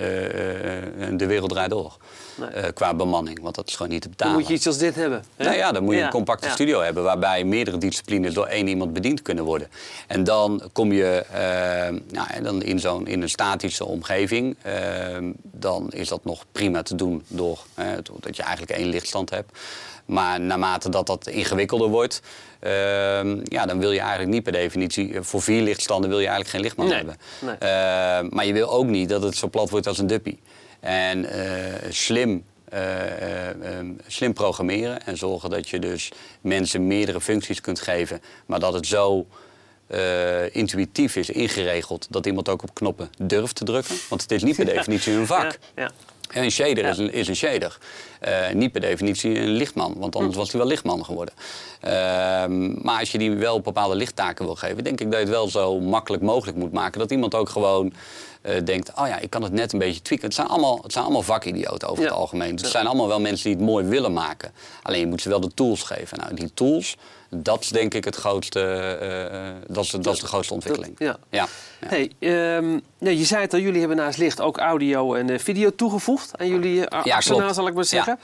De 1.17 1.25
Wereld 1.25 1.49
Draait 1.49 1.69
Door. 1.69 1.97
Nee. 2.35 2.71
qua 2.71 2.93
bemanning, 2.93 3.39
want 3.41 3.55
dat 3.55 3.67
is 3.67 3.75
gewoon 3.75 3.91
niet 3.91 4.01
te 4.01 4.09
betalen. 4.09 4.33
Dan 4.33 4.41
moet 4.41 4.51
je 4.51 4.57
iets 4.57 4.67
als 4.67 4.77
dit 4.77 4.95
hebben. 4.95 5.23
Hè? 5.35 5.43
Nou 5.43 5.57
ja, 5.57 5.71
dan 5.71 5.83
moet 5.83 5.95
je 5.95 6.01
een 6.01 6.09
compacte 6.09 6.49
studio 6.49 6.81
hebben 6.81 7.03
waarbij 7.03 7.43
meerdere 7.43 7.77
disciplines 7.77 8.33
door 8.33 8.45
één 8.45 8.67
iemand 8.67 8.93
bediend 8.93 9.21
kunnen 9.21 9.43
worden. 9.43 9.67
En 10.07 10.23
dan 10.23 10.69
kom 10.73 10.91
je 10.91 11.25
nou, 12.11 12.43
dan 12.43 12.61
in, 12.61 12.79
zo'n, 12.79 13.07
in 13.07 13.21
een 13.21 13.29
statische 13.29 13.85
omgeving. 13.85 14.55
dan 15.41 15.91
is 15.91 16.07
dat 16.07 16.25
nog 16.25 16.45
prima 16.51 16.81
te 16.81 16.95
doen 16.95 17.23
door 17.27 17.59
dat 18.19 18.35
je 18.35 18.43
eigenlijk 18.43 18.71
één 18.79 18.89
lichtstand 18.89 19.29
hebt. 19.29 19.51
Maar 20.05 20.41
naarmate 20.41 20.89
dat 20.89 21.07
dat 21.07 21.27
ingewikkelder 21.27 21.87
wordt, 21.87 22.21
uh, 22.61 22.71
ja, 23.43 23.65
dan 23.65 23.79
wil 23.79 23.91
je 23.91 23.99
eigenlijk 23.99 24.31
niet 24.31 24.43
per 24.43 24.51
definitie... 24.51 25.13
Eh, 25.13 25.21
voor 25.21 25.41
vier 25.41 25.61
lichtstanden 25.61 26.09
wil 26.09 26.19
je 26.19 26.27
eigenlijk 26.27 26.55
geen 26.55 26.61
lichtman 26.61 26.91
hebben. 26.91 27.17
Nee. 27.39 27.53
Uh, 27.53 28.29
maar 28.29 28.45
je 28.45 28.53
wil 28.53 28.69
ook 28.69 28.85
niet 28.85 29.09
dat 29.09 29.23
het 29.23 29.35
zo 29.35 29.47
plat 29.47 29.69
wordt 29.69 29.87
als 29.87 29.97
een 29.97 30.07
duppie. 30.07 30.39
En 30.85 31.25
uh, 31.25 31.31
slim 31.89 32.43
ehm, 32.69 33.91
slim 34.07 34.33
programmeren 34.33 35.05
en 35.05 35.17
zorgen 35.17 35.49
dat 35.49 35.69
je 35.69 35.79
dus 35.79 36.11
mensen 36.41 36.87
meerdere 36.87 37.21
functies 37.21 37.61
kunt 37.61 37.79
geven, 37.79 38.21
maar 38.45 38.59
dat 38.59 38.73
het 38.73 38.87
zo 38.87 39.27
uh, 39.87 40.55
intuïtief 40.55 41.15
is 41.15 41.29
ingeregeld 41.29 42.07
dat 42.09 42.25
iemand 42.25 42.49
ook 42.49 42.63
op 42.63 42.73
knoppen 42.73 43.09
durft 43.17 43.55
te 43.55 43.63
drukken. 43.63 43.95
Want 44.09 44.21
het 44.21 44.31
is 44.31 44.43
niet 44.43 44.55
per 44.55 44.65
definitie 44.75 45.13
een 45.13 45.27
vak. 45.27 45.57
Ja, 45.75 45.83
ja. 45.83 45.91
Een 46.41 46.51
shader 46.51 46.85
is, 46.85 46.97
een, 46.97 47.13
is 47.13 47.27
een 47.27 47.35
shader. 47.35 47.77
Uh, 48.27 48.49
niet 48.53 48.71
per 48.71 48.81
definitie 48.81 49.39
een 49.39 49.49
lichtman, 49.49 49.95
want 49.97 50.15
anders 50.15 50.33
hm. 50.33 50.39
was 50.39 50.51
hij 50.51 50.59
wel 50.59 50.69
lichtman 50.69 51.05
geworden. 51.05 51.33
Uh, 51.83 51.91
maar 52.83 52.99
als 52.99 53.11
je 53.11 53.17
die 53.17 53.31
wel 53.31 53.61
bepaalde 53.61 53.95
lichttaken 53.95 54.45
wil 54.45 54.55
geven, 54.55 54.83
denk 54.83 55.01
ik 55.01 55.11
dat 55.11 55.19
je 55.19 55.25
het 55.25 55.35
wel 55.35 55.47
zo 55.47 55.79
makkelijk 55.79 56.23
mogelijk 56.23 56.57
moet 56.57 56.71
maken. 56.71 56.99
Dat 56.99 57.11
iemand 57.11 57.35
ook 57.35 57.49
gewoon 57.49 57.93
denkt, 58.63 58.91
oh 58.95 59.07
ja, 59.07 59.19
ik 59.19 59.29
kan 59.29 59.43
het 59.43 59.51
net 59.51 59.73
een 59.73 59.79
beetje 59.79 60.01
tweaken. 60.01 60.27
Het 60.27 60.35
zijn 60.35 60.47
allemaal, 60.47 60.79
het 60.81 60.91
zijn 60.91 61.03
allemaal 61.03 61.23
vakidioten 61.23 61.87
over 61.87 62.03
het 62.03 62.13
algemeen. 62.13 62.55
Het 62.55 62.67
zijn 62.67 62.87
allemaal 62.87 63.07
wel 63.07 63.19
mensen 63.19 63.49
die 63.49 63.57
het 63.57 63.65
mooi 63.65 63.85
willen 63.85 64.13
maken. 64.13 64.51
Alleen 64.83 64.99
je 64.99 65.07
moet 65.07 65.21
ze 65.21 65.29
wel 65.29 65.39
de 65.39 65.53
tools 65.53 65.83
geven. 65.83 66.17
Nou, 66.17 66.33
die 66.33 66.53
tools, 66.53 66.97
dat 67.29 67.61
is 67.61 67.69
denk 67.69 67.93
ik 67.93 68.05
het 68.05 68.15
grootste, 68.15 68.59
uh, 69.67 69.73
dat, 69.75 69.83
is, 69.83 69.89
dat 69.89 70.13
is 70.13 70.19
de 70.19 70.27
grootste 70.27 70.53
ontwikkeling. 70.53 70.95
ja. 70.97 71.17
ja. 71.29 71.47
Hey, 71.85 72.11
um, 72.19 72.81
je 72.97 73.25
zei 73.25 73.41
het 73.41 73.53
al, 73.53 73.59
jullie 73.59 73.79
hebben 73.79 73.97
naast 73.97 74.17
licht 74.17 74.41
ook 74.41 74.57
audio 74.57 75.13
en 75.13 75.39
video 75.39 75.75
toegevoegd 75.75 76.37
aan 76.37 76.47
jullie 76.47 76.75
uh, 76.75 76.99
ja, 77.03 77.15
arsenaal, 77.15 77.53
zal 77.53 77.67
ik 77.67 77.73
maar 77.73 77.85
zeggen. 77.85 78.19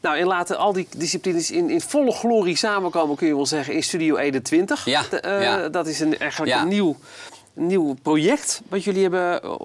Nou, 0.00 0.16
en 0.16 0.26
laten 0.26 0.58
al 0.58 0.72
die 0.72 0.88
disciplines 0.96 1.50
in, 1.50 1.70
in 1.70 1.80
volle 1.80 2.12
glorie 2.12 2.56
samenkomen, 2.56 3.16
kun 3.16 3.26
je 3.26 3.34
wel 3.34 3.46
zeggen, 3.46 3.74
in 3.74 3.82
Studio 3.82 4.16
21. 4.16 4.84
Ja, 4.84 5.04
ja. 5.22 5.68
Dat 5.68 5.86
is 5.86 6.00
een, 6.00 6.18
eigenlijk 6.18 6.56
een 6.60 6.68
nieuw 6.68 6.96
nieuw 7.54 7.94
project 8.02 8.60
wat 8.68 8.84
jullie 8.84 9.02
hebben 9.02 9.40
uh, 9.44 9.58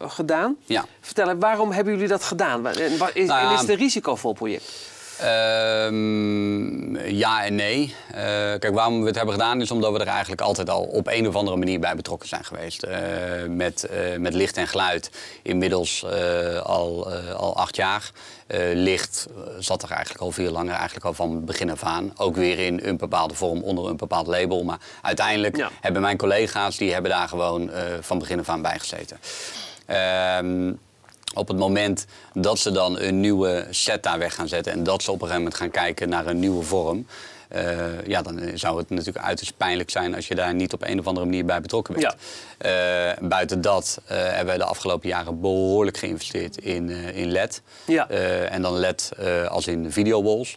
gedaan. 0.00 0.56
Ja. 0.66 0.84
Vertel, 1.00 1.36
waarom 1.36 1.72
hebben 1.72 1.92
jullie 1.92 2.08
dat 2.08 2.24
gedaan? 2.24 2.66
En 2.66 2.92
is, 3.14 3.26
nou 3.26 3.54
is 3.54 3.60
het 3.60 3.68
een 3.68 3.76
risicovol 3.76 4.32
project? 4.32 4.92
Um, 5.22 6.96
ja 6.96 7.44
en 7.44 7.54
nee. 7.54 7.94
Uh, 8.10 8.16
kijk, 8.58 8.70
waarom 8.74 9.00
we 9.00 9.06
het 9.06 9.16
hebben 9.16 9.34
gedaan 9.34 9.60
is 9.60 9.70
omdat 9.70 9.92
we 9.92 9.98
er 9.98 10.06
eigenlijk 10.06 10.40
altijd 10.40 10.70
al 10.70 10.82
op 10.82 11.06
een 11.08 11.28
of 11.28 11.34
andere 11.34 11.56
manier 11.56 11.80
bij 11.80 11.94
betrokken 11.96 12.28
zijn 12.28 12.44
geweest. 12.44 12.84
Uh, 12.84 12.92
met, 13.48 13.88
uh, 13.92 14.18
met 14.18 14.34
licht 14.34 14.56
en 14.56 14.68
geluid 14.68 15.10
inmiddels 15.42 16.04
al, 16.62 17.12
al 17.36 17.56
acht 17.56 17.76
jaar. 17.76 18.10
licht 18.74 19.26
zat 19.58 19.82
er 19.82 19.90
eigenlijk 19.90 20.20
al 20.20 20.30
veel 20.30 20.52
langer, 20.52 20.74
eigenlijk 20.74 21.04
al 21.04 21.14
van 21.14 21.44
begin 21.44 21.70
af 21.70 21.82
aan. 21.82 22.12
Ook 22.16 22.36
weer 22.36 22.58
in 22.58 22.80
een 22.82 22.96
bepaalde 22.96 23.34
vorm 23.34 23.62
onder 23.62 23.88
een 23.88 23.96
bepaald 23.96 24.26
label. 24.26 24.64
Maar 24.64 24.78
uiteindelijk 25.02 25.66
hebben 25.80 26.02
mijn 26.02 26.16
collega's, 26.16 26.76
die 26.76 26.92
hebben 26.92 27.10
daar 27.10 27.28
gewoon 27.28 27.70
van 28.00 28.18
begin 28.18 28.38
af 28.38 28.48
aan 28.48 28.62
bij 28.62 28.78
gezeten. 28.78 29.18
Ehm, 29.86 30.72
op 31.34 31.48
het 31.48 31.56
moment 31.56 32.06
dat 32.32 32.58
ze 32.58 32.70
dan 32.70 32.98
een 32.98 33.20
nieuwe 33.20 33.66
set 33.70 34.02
daar 34.02 34.18
weg 34.18 34.34
gaan 34.34 34.48
zetten 34.48 34.72
en 34.72 34.82
dat 34.82 35.02
ze 35.02 35.10
op 35.10 35.22
een 35.22 35.26
gegeven 35.26 35.42
moment 35.42 35.60
gaan 35.60 35.70
kijken 35.70 36.08
naar 36.08 36.26
een 36.26 36.38
nieuwe 36.38 36.62
vorm. 36.62 37.06
Uh, 37.56 38.06
ja, 38.06 38.22
dan 38.22 38.40
zou 38.54 38.78
het 38.78 38.90
natuurlijk 38.90 39.24
uiterst 39.24 39.56
pijnlijk 39.56 39.90
zijn 39.90 40.14
als 40.14 40.28
je 40.28 40.34
daar 40.34 40.54
niet 40.54 40.72
op 40.72 40.82
een 40.82 40.98
of 40.98 41.06
andere 41.06 41.26
manier 41.26 41.44
bij 41.44 41.60
betrokken 41.60 41.94
bent. 41.94 42.14
Ja. 42.58 43.10
Uh, 43.10 43.28
buiten 43.28 43.60
dat 43.60 44.00
uh, 44.02 44.08
hebben 44.16 44.54
we 44.54 44.60
de 44.60 44.66
afgelopen 44.66 45.08
jaren 45.08 45.40
behoorlijk 45.40 45.96
geïnvesteerd 45.96 46.56
in, 46.56 46.90
in 46.90 47.30
LED. 47.30 47.62
Ja. 47.86 48.08
en 48.48 48.62
dan 48.62 48.78
LED 48.78 49.10
als 49.48 49.66
in 49.66 49.92
videowalls. 49.92 50.56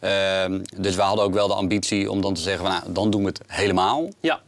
Ehm, 0.00 0.60
dus 0.76 0.94
we 0.94 1.02
hadden 1.02 1.24
ook 1.24 1.34
wel 1.34 1.48
de 1.48 1.54
ambitie 1.54 2.10
om 2.10 2.20
dan 2.20 2.34
te 2.34 2.40
zeggen, 2.40 2.66
van, 2.66 2.74
nou, 2.74 2.92
dan 2.92 3.10
doen 3.10 3.22
we 3.22 3.28
het 3.28 3.40
helemaal. 3.46 4.08
Ja. 4.20 4.40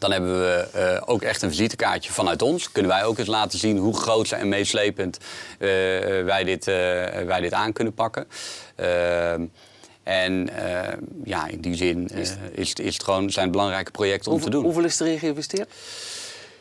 Dan 0.00 0.12
hebben 0.12 0.40
we 0.40 0.68
uh, 0.76 1.02
ook 1.04 1.22
echt 1.22 1.42
een 1.42 1.50
visitekaartje 1.50 2.12
vanuit 2.12 2.42
ons. 2.42 2.72
Kunnen 2.72 2.90
wij 2.90 3.04
ook 3.04 3.18
eens 3.18 3.28
laten 3.28 3.58
zien 3.58 3.78
hoe 3.78 3.96
groot 3.96 4.30
en 4.30 4.48
meeslepend 4.48 5.18
uh, 5.18 5.68
wij, 6.24 6.44
dit, 6.44 6.68
uh, 6.68 6.74
wij 7.26 7.40
dit 7.40 7.52
aan 7.52 7.72
kunnen 7.72 7.94
pakken. 7.94 8.26
En 10.02 10.48
ja, 11.24 11.46
in 11.46 11.60
die 11.60 11.74
zin 11.74 12.08
is, 12.08 12.32
is, 12.52 12.72
is 12.72 12.94
het 12.94 13.04
gewoon 13.04 13.30
zijn 13.30 13.50
belangrijke 13.50 13.90
projecten 13.90 14.32
om 14.32 14.40
te 14.40 14.50
doen. 14.50 14.64
Hoeveel 14.64 14.84
is 14.84 15.00
erin 15.00 15.18
geïnvesteerd? 15.18 15.72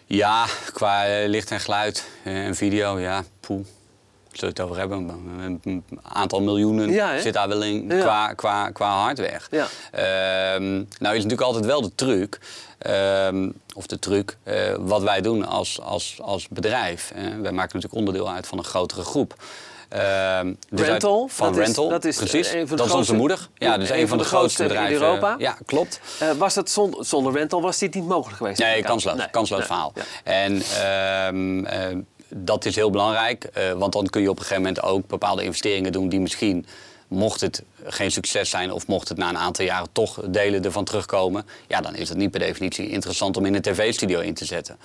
Ja, 0.05 0.46
qua 0.74 1.25
licht 1.25 1.51
en 1.51 1.60
geluid 1.60 2.08
en 2.24 2.55
video, 2.55 3.00
ja, 3.00 3.24
poeh. 3.39 3.65
zullen 4.31 4.50
het 4.50 4.60
over 4.60 4.77
hebben, 4.77 5.10
een 5.63 5.84
aantal 6.01 6.41
miljoenen 6.41 7.22
zit 7.22 7.34
daar 7.34 7.48
wel 7.48 7.63
in 7.63 7.88
qua, 7.88 8.34
qua, 8.34 8.69
qua 8.69 9.03
hardware. 9.03 9.41
Ja. 9.51 9.67
Ehm, 9.91 10.74
nou 10.74 11.15
is 11.15 11.24
natuurlijk 11.24 11.41
altijd 11.41 11.65
wel 11.65 11.81
de 11.81 11.96
truc, 11.96 12.39
ehm, 12.79 13.50
of 13.75 13.88
de 13.88 14.00
truc, 14.00 14.38
uh, 14.43 14.75
wat 14.79 15.01
wij 15.01 15.21
doen 15.21 15.45
als, 15.45 15.81
als, 15.81 16.17
als 16.21 16.48
bedrijf. 16.48 17.12
Uh, 17.15 17.21
wij 17.21 17.51
maken 17.51 17.75
natuurlijk 17.75 17.93
onderdeel 17.93 18.31
uit 18.31 18.48
van 18.48 18.57
een 18.57 18.63
grotere 18.63 19.03
groep. 19.03 19.36
Uh, 19.93 20.39
dus 20.69 20.88
rental? 20.88 21.27
van 21.27 21.48
dat 21.48 21.57
Rental, 21.57 21.86
is, 21.86 21.91
dat 21.91 22.05
is 22.05 22.17
precies. 22.17 22.53
Een 22.53 22.67
van 22.67 22.77
de 22.77 22.83
dat 22.83 22.86
is 22.86 22.91
onze 22.91 23.15
moeder. 23.15 23.50
Ja, 23.53 23.77
dus 23.77 23.89
een, 23.89 24.07
van, 24.07 24.17
de, 24.17 24.24
grootste 24.24 24.63
bedrijven 24.63 24.95
in 24.95 25.01
Europa. 25.01 25.36
Ja, 25.38 25.57
klopt. 25.65 26.00
Uh, 26.24 26.31
was 26.31 26.53
dat 26.53 26.69
zonder, 26.69 27.05
zonder 27.05 27.33
Rental 27.33 27.62
was 27.62 27.77
dit 27.77 27.93
niet 27.93 28.07
mogelijk 28.07 28.38
geweest? 28.38 28.59
Nee, 28.59 28.83
kansloos. 28.83 29.17
Nee. 29.17 29.29
Kansloos 29.29 29.65
verhaal. 29.65 29.93
En 30.24 30.55
uh, 30.55 31.98
dat 32.27 32.65
is 32.65 32.75
heel 32.75 32.89
belangrijk, 32.89 33.50
want 33.77 33.93
dan 33.93 34.07
kun 34.07 34.21
je 34.21 34.29
op 34.29 34.36
een 34.36 34.41
gegeven 34.41 34.63
moment 34.63 34.83
ook 34.83 35.07
bepaalde 35.07 35.43
investeringen 35.43 35.91
doen 35.91 36.09
die 36.09 36.19
misschien 36.19 36.65
mocht 37.10 37.42
het 37.42 37.63
geen 37.84 38.12
succes 38.12 38.50
zijn 38.50 38.72
of 38.72 38.88
mocht 38.88 39.10
het 39.10 39.18
na 39.18 39.30
een 39.30 39.38
aantal 39.38 39.66
jaren 39.66 39.88
toch 39.92 40.22
delen 40.28 40.63
ervan 40.63 40.84
terugkomen, 40.84 41.46
ja, 41.68 41.82
dan 41.82 41.96
is 41.96 42.10
het 42.10 42.18
niet 42.18 42.32
per 42.32 42.39
definitie 42.39 42.89
interessant 42.89 43.38
om 43.38 43.46
in 43.46 43.56
een 43.56 43.62
tv-studio 43.62 44.20
in 44.20 44.34
te 44.34 44.46
zetten. 44.46 44.78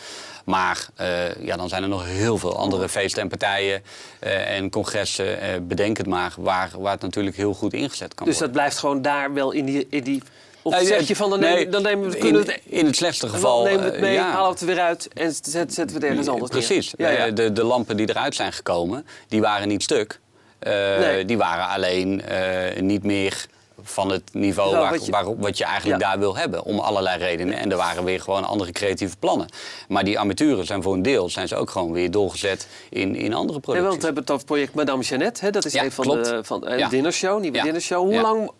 Maar 0.44 0.88
uh, 1.00 1.34
ja, 1.34 1.56
dan 1.56 1.68
zijn 1.68 1.82
er 1.82 1.88
nog 1.88 2.04
heel 2.04 2.38
veel 2.38 2.56
andere 2.56 2.88
feesten 2.88 3.22
en 3.22 3.28
partijen 3.28 3.82
uh, 4.24 4.56
en 4.56 4.70
congressen, 4.70 5.26
uh, 5.26 5.48
bedenk 5.62 5.96
het 5.96 6.06
maar, 6.06 6.34
waar, 6.38 6.70
waar 6.78 6.92
het 6.92 7.02
natuurlijk 7.02 7.36
heel 7.36 7.54
goed 7.54 7.72
ingezet 7.72 8.14
kan 8.14 8.26
dus 8.26 8.38
worden. 8.38 8.38
Dus 8.38 8.38
dat 8.38 8.52
blijft 8.52 8.78
gewoon 8.78 9.02
daar 9.02 9.32
wel 9.32 9.50
in 9.52 9.64
die, 9.64 9.86
in 9.90 10.02
die 10.02 10.22
of 10.62 10.80
zeg 10.82 11.08
je 11.08 11.16
van, 11.16 11.30
dan, 11.30 11.40
nemen, 11.40 11.70
dan 11.70 11.82
nemen 11.82 12.10
we, 12.10 12.16
kunnen 12.16 12.44
in, 12.44 12.50
het, 12.50 12.60
in 12.64 12.86
het 12.86 12.96
slechtste 12.96 13.28
geval... 13.28 13.62
Dan 13.62 13.72
nemen 13.72 13.84
we 13.84 13.90
het 13.90 14.00
mee, 14.00 14.12
ja. 14.12 14.30
halen 14.30 14.52
we 14.52 14.58
het 14.58 14.64
weer 14.64 14.80
uit 14.80 15.08
en 15.08 15.34
zetten 15.34 15.86
we 15.86 15.92
het 15.92 16.04
ergens 16.04 16.28
anders 16.28 16.50
Precies. 16.50 16.92
Ja, 16.96 17.08
ja. 17.08 17.30
De, 17.30 17.52
de 17.52 17.64
lampen 17.64 17.96
die 17.96 18.08
eruit 18.08 18.34
zijn 18.34 18.52
gekomen, 18.52 19.06
die 19.28 19.40
waren 19.40 19.68
niet 19.68 19.82
stuk. 19.82 20.20
Uh, 20.66 21.26
Die 21.26 21.38
waren 21.38 21.68
alleen 21.68 22.22
uh, 22.30 22.80
niet 22.80 23.02
meer 23.02 23.46
van 23.82 24.10
het 24.10 24.22
niveau 24.32 24.70
nou, 24.70 24.82
waar, 24.82 24.92
wat, 24.92 25.06
je, 25.06 25.36
wat 25.38 25.58
je 25.58 25.64
eigenlijk 25.64 26.00
daar 26.00 26.18
wil 26.18 26.36
hebben. 26.36 26.64
Om 26.64 26.78
allerlei 26.78 27.18
redenen. 27.18 27.58
En 27.58 27.70
er 27.70 27.76
waren 27.76 28.04
weer 28.04 28.20
gewoon 28.20 28.44
andere 28.44 28.72
creatieve 28.72 29.16
plannen. 29.16 29.48
Maar 29.88 30.04
die 30.04 30.18
armaturen 30.18 30.66
zijn 30.66 30.82
voor 30.82 30.94
een 30.94 31.02
deel 31.02 31.28
zijn 31.28 31.48
ze 31.48 31.56
ook 31.56 31.70
gewoon 31.70 31.92
weer 31.92 32.10
doorgezet 32.10 32.68
in, 32.90 33.16
in 33.16 33.34
andere 33.34 33.60
producten. 33.60 33.82
Ja, 33.82 33.88
want 33.88 34.00
we 34.00 34.04
hebben 34.04 34.22
het 34.22 34.32
over 34.32 34.46
project 34.46 34.74
Madame 34.74 35.02
Jeannette. 35.02 35.44
Hè? 35.44 35.50
Dat 35.50 35.64
is 35.64 35.74
een 35.74 35.92
van 35.92 36.08
de 36.08 36.40
van, 36.42 36.72
uh, 36.72 36.88
dinnershow, 36.88 37.40
nieuwe 37.40 37.62
dinnershow. 37.62 38.02
Hoe 38.02 38.20
lang 38.20 38.50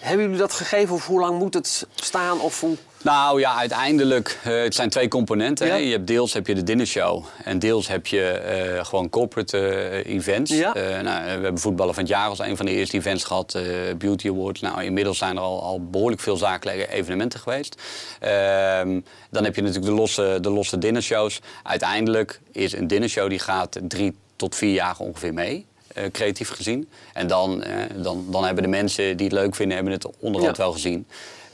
hebben 0.00 0.24
jullie 0.24 0.40
dat 0.40 0.52
gegeven 0.52 0.94
of 0.94 1.06
hoe 1.06 1.20
lang 1.20 1.38
moet 1.38 1.54
het 1.54 1.86
staan? 1.94 2.40
Of 2.40 2.60
hoe... 2.60 2.76
Nou 3.02 3.40
ja, 3.40 3.54
uiteindelijk, 3.54 4.38
uh, 4.46 4.62
het 4.62 4.74
zijn 4.74 4.90
twee 4.90 5.08
componenten. 5.08 5.68
Hè? 5.68 5.74
Je 5.74 5.90
hebt 5.90 6.06
deels 6.06 6.32
heb 6.32 6.46
je 6.46 6.54
de 6.54 6.62
dinnershow 6.62 7.24
en 7.44 7.58
deels 7.58 7.88
heb 7.88 8.06
je 8.06 8.42
uh, 8.76 8.84
gewoon 8.84 9.08
corporate 9.08 9.58
uh, 9.58 10.14
events. 10.14 10.50
Ja. 10.50 10.72
nou, 11.02 11.24
we 11.24 11.30
hebben 11.30 11.58
voetballen 11.58 11.94
van 11.94 12.02
het 12.02 12.12
jaar 12.12 12.28
als 12.28 12.38
een 12.38 12.56
van 12.56 12.66
de 12.66 12.72
eerste 12.72 12.96
events 12.96 13.24
gehad, 13.24 13.58
Beauty 13.98 14.28
Awards. 14.28 14.60
Nou, 14.60 14.82
inmiddels 14.82 15.18
zijn 15.18 15.36
er 15.36 15.42
al, 15.42 15.62
al 15.62 15.84
behoorlijk 15.90 16.20
veel 16.20 16.36
zakelijke 16.36 16.92
evenementen 16.92 17.40
geweest. 17.40 17.82
Ehm, 18.20 19.00
dan 19.30 19.44
heb 19.44 19.54
je 19.54 19.62
natuurlijk 19.62 19.90
de 19.90 19.98
losse, 19.98 20.38
de 20.40 20.50
losse 20.50 20.78
dinnershows. 20.78 21.40
Uiteindelijk 21.62 22.40
is 22.52 22.72
een 22.72 22.86
dinnershow 22.86 23.28
die 23.28 23.38
gaat 23.38 23.78
drie 23.88 24.16
tot 24.36 24.56
vier 24.56 24.72
jaar 24.72 24.94
ongeveer 24.98 25.34
mee. 25.34 25.66
Uh, 25.98 26.04
creatief 26.12 26.48
gezien. 26.48 26.88
En 27.12 27.26
dan, 27.26 27.64
uh, 27.66 28.02
dan, 28.02 28.26
dan 28.30 28.44
hebben 28.44 28.62
de 28.62 28.68
mensen 28.68 29.16
die 29.16 29.26
het 29.26 29.34
leuk 29.34 29.54
vinden, 29.54 29.74
hebben 29.74 29.94
het 29.94 30.06
onderhand 30.18 30.56
ja. 30.56 30.62
wel 30.62 30.72
gezien. 30.72 31.06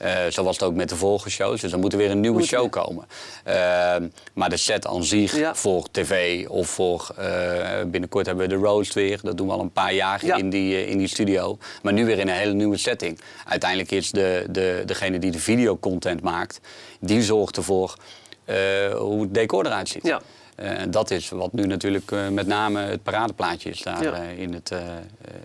Uh, 0.03 0.27
zo 0.31 0.43
was 0.43 0.57
het 0.57 0.69
ook 0.69 0.75
met 0.75 0.89
de 0.89 0.97
vorige 0.97 1.31
shows. 1.31 1.61
Dus 1.61 1.71
dan 1.71 1.81
moet 1.81 1.93
er 1.93 1.99
weer 1.99 2.11
een 2.11 2.21
nieuwe 2.21 2.39
moet 2.39 2.47
show 2.47 2.71
komen. 2.71 3.07
maar 4.35 4.49
de 4.49 4.57
set 4.57 4.87
aan 4.87 5.05
zich 5.05 5.37
ja. 5.37 5.55
voor 5.55 5.87
tv 5.91 6.47
of 6.49 6.69
voor... 6.69 7.15
binnenkort 7.87 8.27
hebben 8.27 8.49
we 8.49 8.55
de 8.55 8.61
roast 8.61 8.95
weer. 8.95 9.19
Dat 9.23 9.37
doen 9.37 9.47
we 9.47 9.53
al 9.53 9.61
een 9.61 9.73
paar 9.73 9.95
jaar 9.95 10.27
ja. 10.27 10.37
in, 10.37 10.51
die, 10.51 10.87
in 10.87 10.99
die 10.99 11.09
studio. 11.09 11.59
Maar 11.83 11.93
nu 11.93 12.05
weer 12.05 12.19
in 12.19 12.29
een 12.29 12.35
hele 12.35 12.53
nieuwe 12.53 12.77
setting. 12.77 13.21
Uiteindelijk 13.45 13.91
is 13.91 14.11
de, 14.11 14.47
de, 14.51 14.83
degene 14.87 15.19
die 15.19 15.31
de 15.31 15.39
videocontent 15.39 16.23
maakt... 16.23 16.61
die 17.01 17.23
zorgt 17.23 17.57
ervoor 17.57 17.97
hoe 18.97 19.21
het 19.21 19.35
decor 19.35 19.67
eruit 19.67 19.89
ziet. 19.89 20.07
Ja. 20.07 20.21
Uh, 20.63 20.83
dat 20.89 21.11
is 21.11 21.29
wat 21.29 21.53
nu 21.53 21.67
natuurlijk 21.67 22.11
uh, 22.11 22.29
met 22.29 22.47
name 22.47 22.81
het 22.81 23.03
paradeplaatje 23.03 23.71
is 23.71 23.83
daar 23.83 24.03
ja. 24.03 24.23
uh, 24.23 24.39
in, 24.39 24.53
het, 24.53 24.73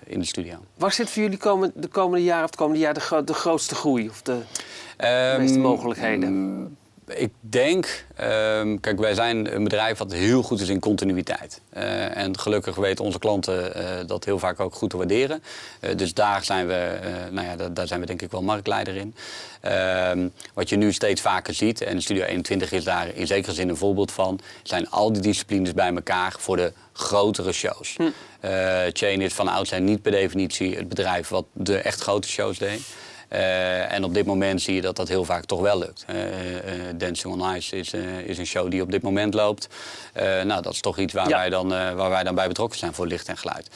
in 0.05 0.19
de 0.19 0.25
studio. 0.25 0.55
Waar 0.77 0.91
zit 0.91 1.09
voor 1.09 1.21
jullie 1.21 1.37
komen, 1.37 1.71
de 1.75 1.87
komende 1.87 2.25
jaren 2.25 2.43
of 2.43 2.49
het 2.49 2.59
komende 2.59 2.79
jaar 2.79 2.93
de, 2.93 2.99
gro 2.99 3.23
de 3.23 3.33
grootste 3.33 3.75
groei 3.75 4.09
of 4.09 4.21
de 4.21 4.31
um, 4.31 5.39
meeste 5.41 5.59
mogelijkheden? 5.59 6.77
Ik 7.07 7.31
denk, 7.39 8.05
um, 8.21 8.79
kijk, 8.79 8.99
wij 8.99 9.13
zijn 9.13 9.55
een 9.55 9.63
bedrijf 9.63 9.97
wat 9.97 10.13
heel 10.13 10.41
goed 10.43 10.61
is 10.61 10.69
in 10.69 10.79
continuïteit. 10.79 11.61
Uh, 11.77 12.17
en 12.17 12.39
gelukkig 12.39 12.75
weten 12.75 13.05
onze 13.05 13.19
klanten 13.19 13.77
uh, 13.77 13.83
dat 14.07 14.25
heel 14.25 14.39
vaak 14.39 14.59
ook 14.59 14.73
goed 14.73 14.89
te 14.89 14.97
waarderen. 14.97 15.43
Uh, 15.81 15.95
dus 15.95 16.13
daar 16.13 16.43
zijn 16.43 16.67
we, 16.67 16.99
nou 17.31 17.47
ja, 17.47 17.55
daar, 17.55 17.73
daar, 17.73 17.87
zijn 17.87 17.99
we 17.99 18.05
denk 18.05 18.21
ik 18.21 18.31
wel 18.31 18.41
marktleider 18.41 18.95
in. 18.95 19.15
Ehm, 19.61 20.27
wat 20.53 20.69
je 20.69 20.75
nu 20.75 20.93
steeds 20.93 21.21
vaker 21.21 21.53
ziet, 21.53 21.81
en 21.81 22.01
Studio 22.01 22.23
21 22.23 22.71
is 22.71 22.83
daar 22.83 23.15
in 23.15 23.27
zekere 23.27 23.53
zin 23.53 23.69
een 23.69 23.77
voorbeeld 23.77 24.11
van, 24.11 24.39
zijn 24.63 24.89
al 24.89 25.13
die 25.13 25.21
disciplines 25.21 25.73
bij 25.73 25.93
elkaar 25.93 26.35
voor 26.37 26.57
de 26.57 26.73
grotere 26.93 27.51
shows. 27.51 27.95
Hm. 27.97 28.09
Chain 28.93 29.21
is 29.21 29.33
van 29.33 29.47
oudsher 29.47 29.81
niet 29.81 30.01
per 30.01 30.11
definitie 30.11 30.75
het 30.75 30.89
bedrijf 30.89 31.27
wat 31.27 31.45
de 31.53 31.77
echt 31.77 32.01
grote 32.01 32.27
shows 32.27 32.57
deed. 32.57 32.81
Uh, 33.33 33.91
en 33.91 34.03
op 34.03 34.13
dit 34.13 34.25
moment 34.25 34.61
zie 34.61 34.75
je 34.75 34.81
dat 34.81 34.95
dat 34.95 35.07
heel 35.07 35.25
vaak 35.25 35.45
toch 35.45 35.61
wel 35.61 35.79
lukt. 35.79 36.05
Uh, 36.09 36.25
uh, 36.25 36.71
Dancing 36.95 37.33
on 37.33 37.55
Ice 37.55 37.77
is, 37.77 37.93
is 38.25 38.37
een 38.37 38.45
show 38.45 38.71
die 38.71 38.81
op 38.81 38.91
dit 38.91 39.01
moment 39.01 39.33
loopt. 39.33 39.67
nou, 40.43 40.61
dat 40.61 40.73
is 40.73 40.79
toch 40.79 40.97
iets 40.97 41.13
waar, 41.13 41.29
wij 41.29 41.49
dan, 41.49 41.69
waar 41.69 42.09
wij 42.09 42.23
dan 42.23 42.35
bij 42.35 42.47
betrokken 42.47 42.79
zijn 42.79 42.93
voor 42.93 43.07
licht 43.07 43.27
en 43.27 43.37
geluid. 43.37 43.67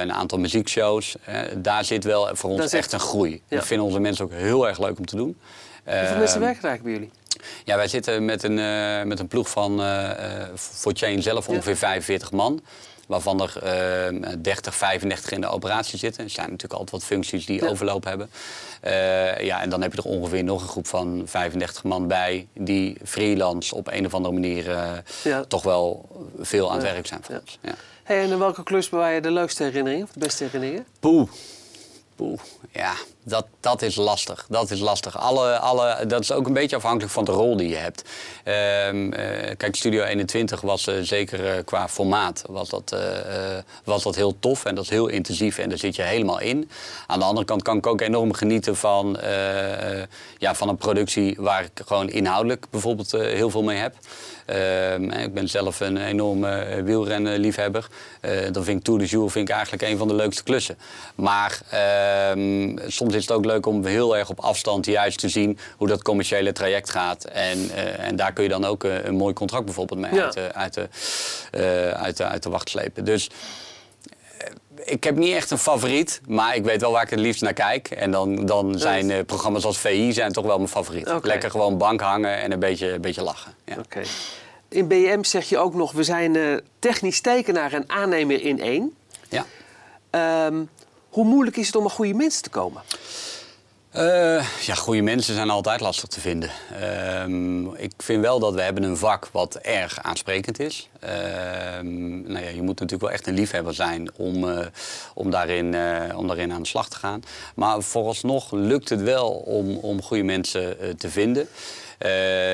een 0.00 0.12
aantal 0.12 0.38
muziekshows, 0.38 1.16
daar 1.56 1.84
zit 1.84 2.04
wel 2.04 2.28
voor 2.32 2.50
ons 2.50 2.72
echt 2.72 2.92
een 2.92 3.00
groei. 3.00 3.42
Dat 3.48 3.66
vinden 3.66 3.86
onze 3.86 4.00
mensen 4.00 4.24
ook 4.24 4.32
heel 4.32 4.68
erg 4.68 4.78
leuk 4.78 4.98
om 4.98 5.06
te 5.06 5.16
doen. 5.16 5.38
Hoeveel 5.84 6.16
mensen 6.16 6.40
werken 6.40 6.62
er 6.62 6.68
eigenlijk 6.68 6.82
bij 6.82 6.92
jullie? 6.92 7.10
Ja, 7.64 7.76
wij 7.76 7.88
zitten 7.88 8.24
met 8.24 8.42
een, 8.42 8.54
met 9.08 9.18
een 9.18 9.28
ploeg 9.28 9.48
van 9.48 9.82
voor 10.54 10.92
Chain 10.94 11.22
zelf 11.22 11.48
ongeveer 11.48 11.76
45 11.76 12.32
man 12.32 12.62
waarvan 13.08 13.42
er 13.42 13.54
uh, 14.12 14.32
30, 14.38 14.74
35 14.74 15.30
in 15.30 15.40
de 15.40 15.48
operatie 15.48 15.98
zitten. 15.98 16.24
Er 16.24 16.30
zijn 16.30 16.50
natuurlijk 16.50 16.80
altijd 16.80 16.90
wat 16.90 17.04
functies 17.04 17.46
die 17.46 17.62
ja. 17.62 17.68
overloop 17.68 18.04
hebben. 18.04 18.30
Uh, 18.84 19.40
ja, 19.40 19.62
en 19.62 19.70
dan 19.70 19.82
heb 19.82 19.92
je 19.92 19.98
er 19.98 20.08
ongeveer 20.08 20.44
nog 20.44 20.62
een 20.62 20.68
groep 20.68 20.86
van 20.86 21.22
35 21.24 21.84
man 21.84 22.06
bij... 22.06 22.48
die 22.54 22.96
freelance 23.04 23.74
op 23.74 23.88
een 23.88 24.06
of 24.06 24.14
andere 24.14 24.34
manier 24.34 24.64
ja. 25.24 25.44
toch 25.44 25.62
wel 25.62 26.08
veel 26.38 26.70
aan 26.70 26.76
het 26.76 26.92
werk 26.92 27.06
zijn 27.06 27.20
voor 27.22 27.40
ons. 27.40 27.58
Ja. 27.62 27.74
Hey, 28.02 28.22
en 28.22 28.30
in 28.30 28.38
welke 28.38 28.62
klus 28.62 28.88
bewaar 28.88 29.12
je 29.12 29.20
de 29.20 29.30
leukste 29.30 29.62
herinneringen 29.62 30.06
of 30.06 30.12
de 30.12 30.18
beste 30.18 30.44
herinneringen? 30.44 30.86
Poeh. 31.00 31.28
Poeh, 32.18 32.40
ja, 32.72 32.94
dat, 33.28 33.46
dat 33.60 33.82
is 33.82 33.96
lastig. 33.96 34.46
Dat 34.48 34.70
is 34.70 34.80
lastig. 34.80 35.18
Alle, 35.18 35.58
alle, 35.58 36.06
dat 36.06 36.20
is 36.20 36.32
ook 36.32 36.46
een 36.46 36.52
beetje 36.52 36.76
afhankelijk 36.76 37.12
van 37.12 37.24
de 37.24 37.32
rol 37.32 37.56
die 37.56 37.68
je 37.68 37.76
hebt. 37.76 38.02
Um, 38.44 39.12
uh, 39.12 39.20
kijk, 39.56 39.76
Studio 39.76 40.02
21 40.02 40.60
was 40.60 40.86
uh, 40.86 40.94
zeker 41.02 41.44
uh, 41.44 41.64
qua 41.64 41.88
formaat 41.88 42.44
was 42.46 42.68
dat, 42.68 42.96
was 43.84 44.02
dat 44.02 44.14
heel 44.14 44.38
tof 44.38 44.64
en 44.64 44.74
dat 44.74 44.84
is 44.84 44.90
heel 44.90 45.06
intensief 45.06 45.58
en 45.58 45.68
daar 45.68 45.78
zit 45.78 45.96
je 45.96 46.02
helemaal 46.02 46.40
in. 46.40 46.70
Aan 47.06 47.18
de 47.18 47.24
andere 47.24 47.46
kant 47.46 47.62
kan 47.62 47.76
ik 47.76 47.86
ook 47.86 48.00
enorm 48.00 48.32
genieten 48.32 48.76
van, 48.76 49.18
ja, 50.38 50.54
van 50.54 50.68
een 50.68 50.76
productie 50.76 51.36
waar 51.38 51.62
ik 51.62 51.70
gewoon 51.86 52.10
inhoudelijk 52.10 52.66
bijvoorbeeld 52.70 53.12
heel 53.12 53.50
veel 53.50 53.62
mee 53.62 53.78
heb. 53.78 53.94
Uh, 54.50 55.22
ik 55.22 55.34
ben 55.34 55.48
zelf 55.48 55.80
een 55.80 55.96
enorme 55.96 56.82
wielrenliefhebber. 56.84 57.86
Dan 58.50 58.64
vind 58.64 58.78
ik 58.78 58.84
Tour 58.84 59.00
de 59.00 59.06
Jour 59.06 59.30
vind 59.30 59.48
ik 59.48 59.54
eigenlijk 59.54 59.82
een 59.82 59.98
van 59.98 60.08
de 60.08 60.14
leukste 60.14 60.42
klussen. 60.42 60.78
Maar 61.14 61.60
ehm, 61.70 62.76
soms 62.86 63.14
is 63.18 63.28
het 63.28 63.36
ook 63.36 63.44
leuk 63.44 63.66
om 63.66 63.84
heel 63.84 64.16
erg 64.16 64.30
op 64.30 64.40
afstand 64.40 64.86
juist 64.86 65.18
te 65.18 65.28
zien 65.28 65.58
hoe 65.76 65.88
dat 65.88 66.02
commerciële 66.02 66.52
traject 66.52 66.90
gaat. 66.90 67.24
En, 67.24 67.58
uh, 67.58 67.98
en 67.98 68.16
daar 68.16 68.32
kun 68.32 68.42
je 68.42 68.48
dan 68.48 68.64
ook 68.64 68.84
uh, 68.84 69.04
een 69.04 69.16
mooi 69.16 69.34
contract 69.34 69.64
bijvoorbeeld 69.64 70.00
mee 70.00 70.14
ja. 70.14 70.22
uit, 70.24 70.34
de, 70.34 70.54
uit, 70.54 70.74
de, 70.74 70.88
uit, 71.96 72.16
de, 72.16 72.24
uit 72.24 72.42
de 72.42 72.50
wacht 72.50 72.68
slepen. 72.68 73.04
Dus 73.04 73.30
ik 74.84 75.04
heb 75.04 75.16
niet 75.16 75.34
echt 75.34 75.50
een 75.50 75.58
favoriet, 75.58 76.20
maar 76.26 76.56
ik 76.56 76.64
weet 76.64 76.80
wel 76.80 76.92
waar 76.92 77.02
ik 77.02 77.10
het 77.10 77.18
liefst 77.18 77.42
naar 77.42 77.52
kijk. 77.52 77.90
En 77.90 78.10
dan, 78.10 78.46
dan 78.46 78.78
zijn 78.78 79.10
uh, 79.10 79.18
programma's 79.26 79.64
als 79.64 79.78
VI 79.78 80.12
zijn 80.12 80.32
toch 80.32 80.46
wel 80.46 80.56
mijn 80.56 80.68
favoriet. 80.68 81.06
Okay. 81.06 81.20
Lekker 81.22 81.50
gewoon 81.50 81.78
bank 81.78 82.00
hangen 82.00 82.38
en 82.38 82.52
een 82.52 82.58
beetje, 82.58 82.92
een 82.92 83.00
beetje 83.00 83.22
lachen. 83.22 83.54
Ja. 83.64 83.76
Okay. 83.78 84.04
In 84.68 84.88
BM 84.88 85.22
zeg 85.22 85.48
je 85.48 85.58
ook 85.58 85.74
nog, 85.74 85.92
we 85.92 86.02
zijn 86.02 86.34
uh, 86.34 86.58
technisch 86.78 87.20
tekenaar 87.20 87.72
en 87.72 87.84
aannemer 87.86 88.42
in 88.42 88.60
één. 88.60 88.94
Ja. 89.28 89.44
Um, 90.46 90.68
hoe 91.08 91.24
moeilijk 91.24 91.56
is 91.56 91.66
het 91.66 91.76
om 91.76 91.82
aan 91.82 91.90
goede 91.90 92.14
mensen 92.14 92.42
te 92.42 92.50
komen? 92.50 92.82
Uh, 93.96 94.46
ja, 94.60 94.74
goede 94.74 95.02
mensen 95.02 95.34
zijn 95.34 95.50
altijd 95.50 95.80
lastig 95.80 96.08
te 96.08 96.20
vinden. 96.20 96.50
Uh, 96.80 97.82
ik 97.82 97.92
vind 97.96 98.22
wel 98.22 98.38
dat 98.38 98.54
we 98.54 98.62
hebben 98.62 98.82
een 98.82 98.96
vak 98.96 99.28
wat 99.32 99.54
erg 99.54 100.02
aansprekend 100.02 100.60
is. 100.60 100.88
Uh, 101.04 101.10
nou 102.24 102.44
ja, 102.44 102.48
je 102.48 102.62
moet 102.62 102.80
natuurlijk 102.80 103.00
wel 103.00 103.10
echt 103.10 103.26
een 103.26 103.34
liefhebber 103.34 103.74
zijn 103.74 104.10
om, 104.16 104.44
uh, 104.44 104.58
om, 105.14 105.30
daarin, 105.30 105.76
om 106.14 106.26
daarin 106.26 106.52
aan 106.52 106.62
de 106.62 106.68
slag 106.68 106.88
te 106.88 106.96
gaan. 106.96 107.22
Maar 107.54 107.82
vooralsnog 107.82 108.52
lukt 108.52 108.88
het 108.88 109.02
wel 109.02 109.30
om, 109.30 109.76
om 109.76 110.02
goede 110.02 110.22
mensen 110.22 110.96
te 110.98 111.10
vinden. 111.10 111.48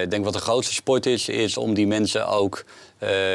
ik 0.02 0.10
denk 0.10 0.24
wat 0.24 0.32
de 0.32 0.38
grootste 0.38 0.74
sport 0.74 1.06
is, 1.06 1.28
is 1.28 1.56
om 1.56 1.74
die 1.74 1.86
mensen 1.86 2.28
ook 2.28 2.64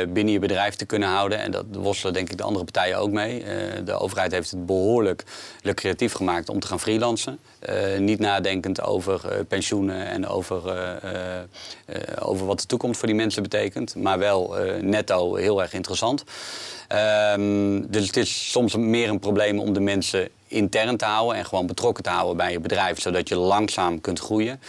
binnen 0.09 0.33
je 0.33 0.39
bedrijf 0.39 0.75
te 0.75 0.85
kunnen 0.85 1.09
houden. 1.09 1.39
En 1.39 1.51
dat 1.51 1.65
worstelen 1.71 2.13
denk 2.13 2.29
ik 2.29 2.37
de 2.37 2.43
andere 2.43 2.65
partijen 2.65 2.97
ook 2.97 3.11
mee. 3.11 3.43
de 3.83 3.93
overheid 3.93 4.31
heeft 4.31 4.51
het 4.51 4.65
behoorlijk 4.65 5.23
lucratief 5.61 6.13
gemaakt 6.13 6.49
om 6.49 6.59
te 6.59 6.67
gaan 6.67 6.79
freelancen. 6.79 7.39
niet 7.97 8.19
nadenkend 8.19 8.81
over 8.81 9.45
pensioenen 9.47 10.07
en 10.07 10.27
over, 10.27 10.61
over 12.19 12.45
wat 12.45 12.59
de 12.59 12.65
toekomst 12.65 12.99
voor 12.99 13.07
die 13.07 13.17
mensen 13.17 13.43
betekent. 13.43 13.95
Maar 13.95 14.19
wel 14.19 14.55
netto 14.81 15.35
heel 15.35 15.61
erg 15.61 15.73
interessant. 15.73 16.23
Ehm, 16.89 17.81
dus 17.87 18.05
het 18.05 18.17
is 18.17 18.51
soms 18.51 18.75
meer 18.75 19.09
een 19.09 19.19
probleem 19.19 19.59
om 19.59 19.73
de 19.73 19.79
mensen 19.79 20.29
intern 20.47 20.97
te 20.97 21.05
houden 21.05 21.37
en 21.37 21.45
gewoon 21.45 21.67
betrokken 21.67 22.03
te 22.03 22.09
houden 22.09 22.37
bij 22.37 22.51
je 22.51 22.59
bedrijf, 22.59 23.01
zodat 23.01 23.29
je 23.29 23.35
langzaam 23.35 24.01
kunt 24.01 24.19
groeien. 24.19 24.59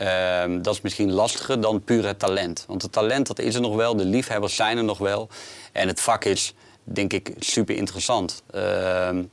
Ehm, 0.00 0.62
dat 0.62 0.74
is 0.74 0.80
misschien 0.80 1.12
lastiger 1.12 1.60
dan 1.60 1.84
puur 1.84 2.06
het 2.06 2.18
talent. 2.18 2.64
Want 2.66 2.82
het 2.82 2.92
talent 2.92 3.26
dat 3.26 3.38
is 3.38 3.54
er 3.54 3.60
nog 3.60 3.76
wel, 3.76 3.96
de 3.96 4.04
liefhebbers 4.04 4.54
zijn 4.56 4.76
er 4.76 4.84
nog 4.84 4.98
wel. 4.98 5.28
En 5.72 5.88
het 5.88 6.00
vak 6.00 6.24
is, 6.24 6.54
denk 6.84 7.12
ik, 7.12 7.32
super 7.38 7.76
interessant. 7.76 8.42
Ehm, 8.50 9.24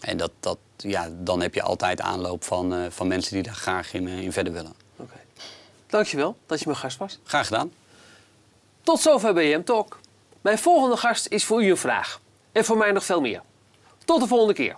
en 0.00 0.16
dat, 0.16 0.30
dat, 0.40 0.58
ja, 0.76 1.08
dan 1.12 1.40
heb 1.40 1.54
je 1.54 1.62
altijd 1.62 2.00
aanloop 2.00 2.44
van, 2.44 2.74
uh, 2.74 2.86
van 2.88 3.06
mensen 3.06 3.34
die 3.34 3.42
daar 3.42 3.54
graag 3.54 3.92
in, 3.92 4.06
uh, 4.06 4.20
in 4.20 4.32
verder 4.32 4.52
willen. 4.52 4.72
Oké. 4.96 5.20
Dankjewel 5.86 6.36
dat 6.46 6.58
je 6.58 6.64
mijn 6.66 6.78
gast 6.78 6.98
was. 6.98 7.18
Graag 7.24 7.46
gedaan. 7.46 7.72
Tot 8.82 9.00
zover 9.00 9.34
BM 9.34 9.62
Talk. 9.62 10.00
Mijn 10.40 10.58
volgende 10.58 10.96
gast 10.96 11.26
is 11.26 11.44
voor 11.44 11.62
u 11.64 11.70
een 11.70 11.76
vraag. 11.76 12.20
En 12.52 12.64
voor 12.64 12.76
mij 12.76 12.92
nog 12.92 13.04
veel 13.04 13.20
meer. 13.20 13.42
Tot 14.04 14.20
de 14.20 14.26
volgende 14.26 14.54
keer. 14.54 14.76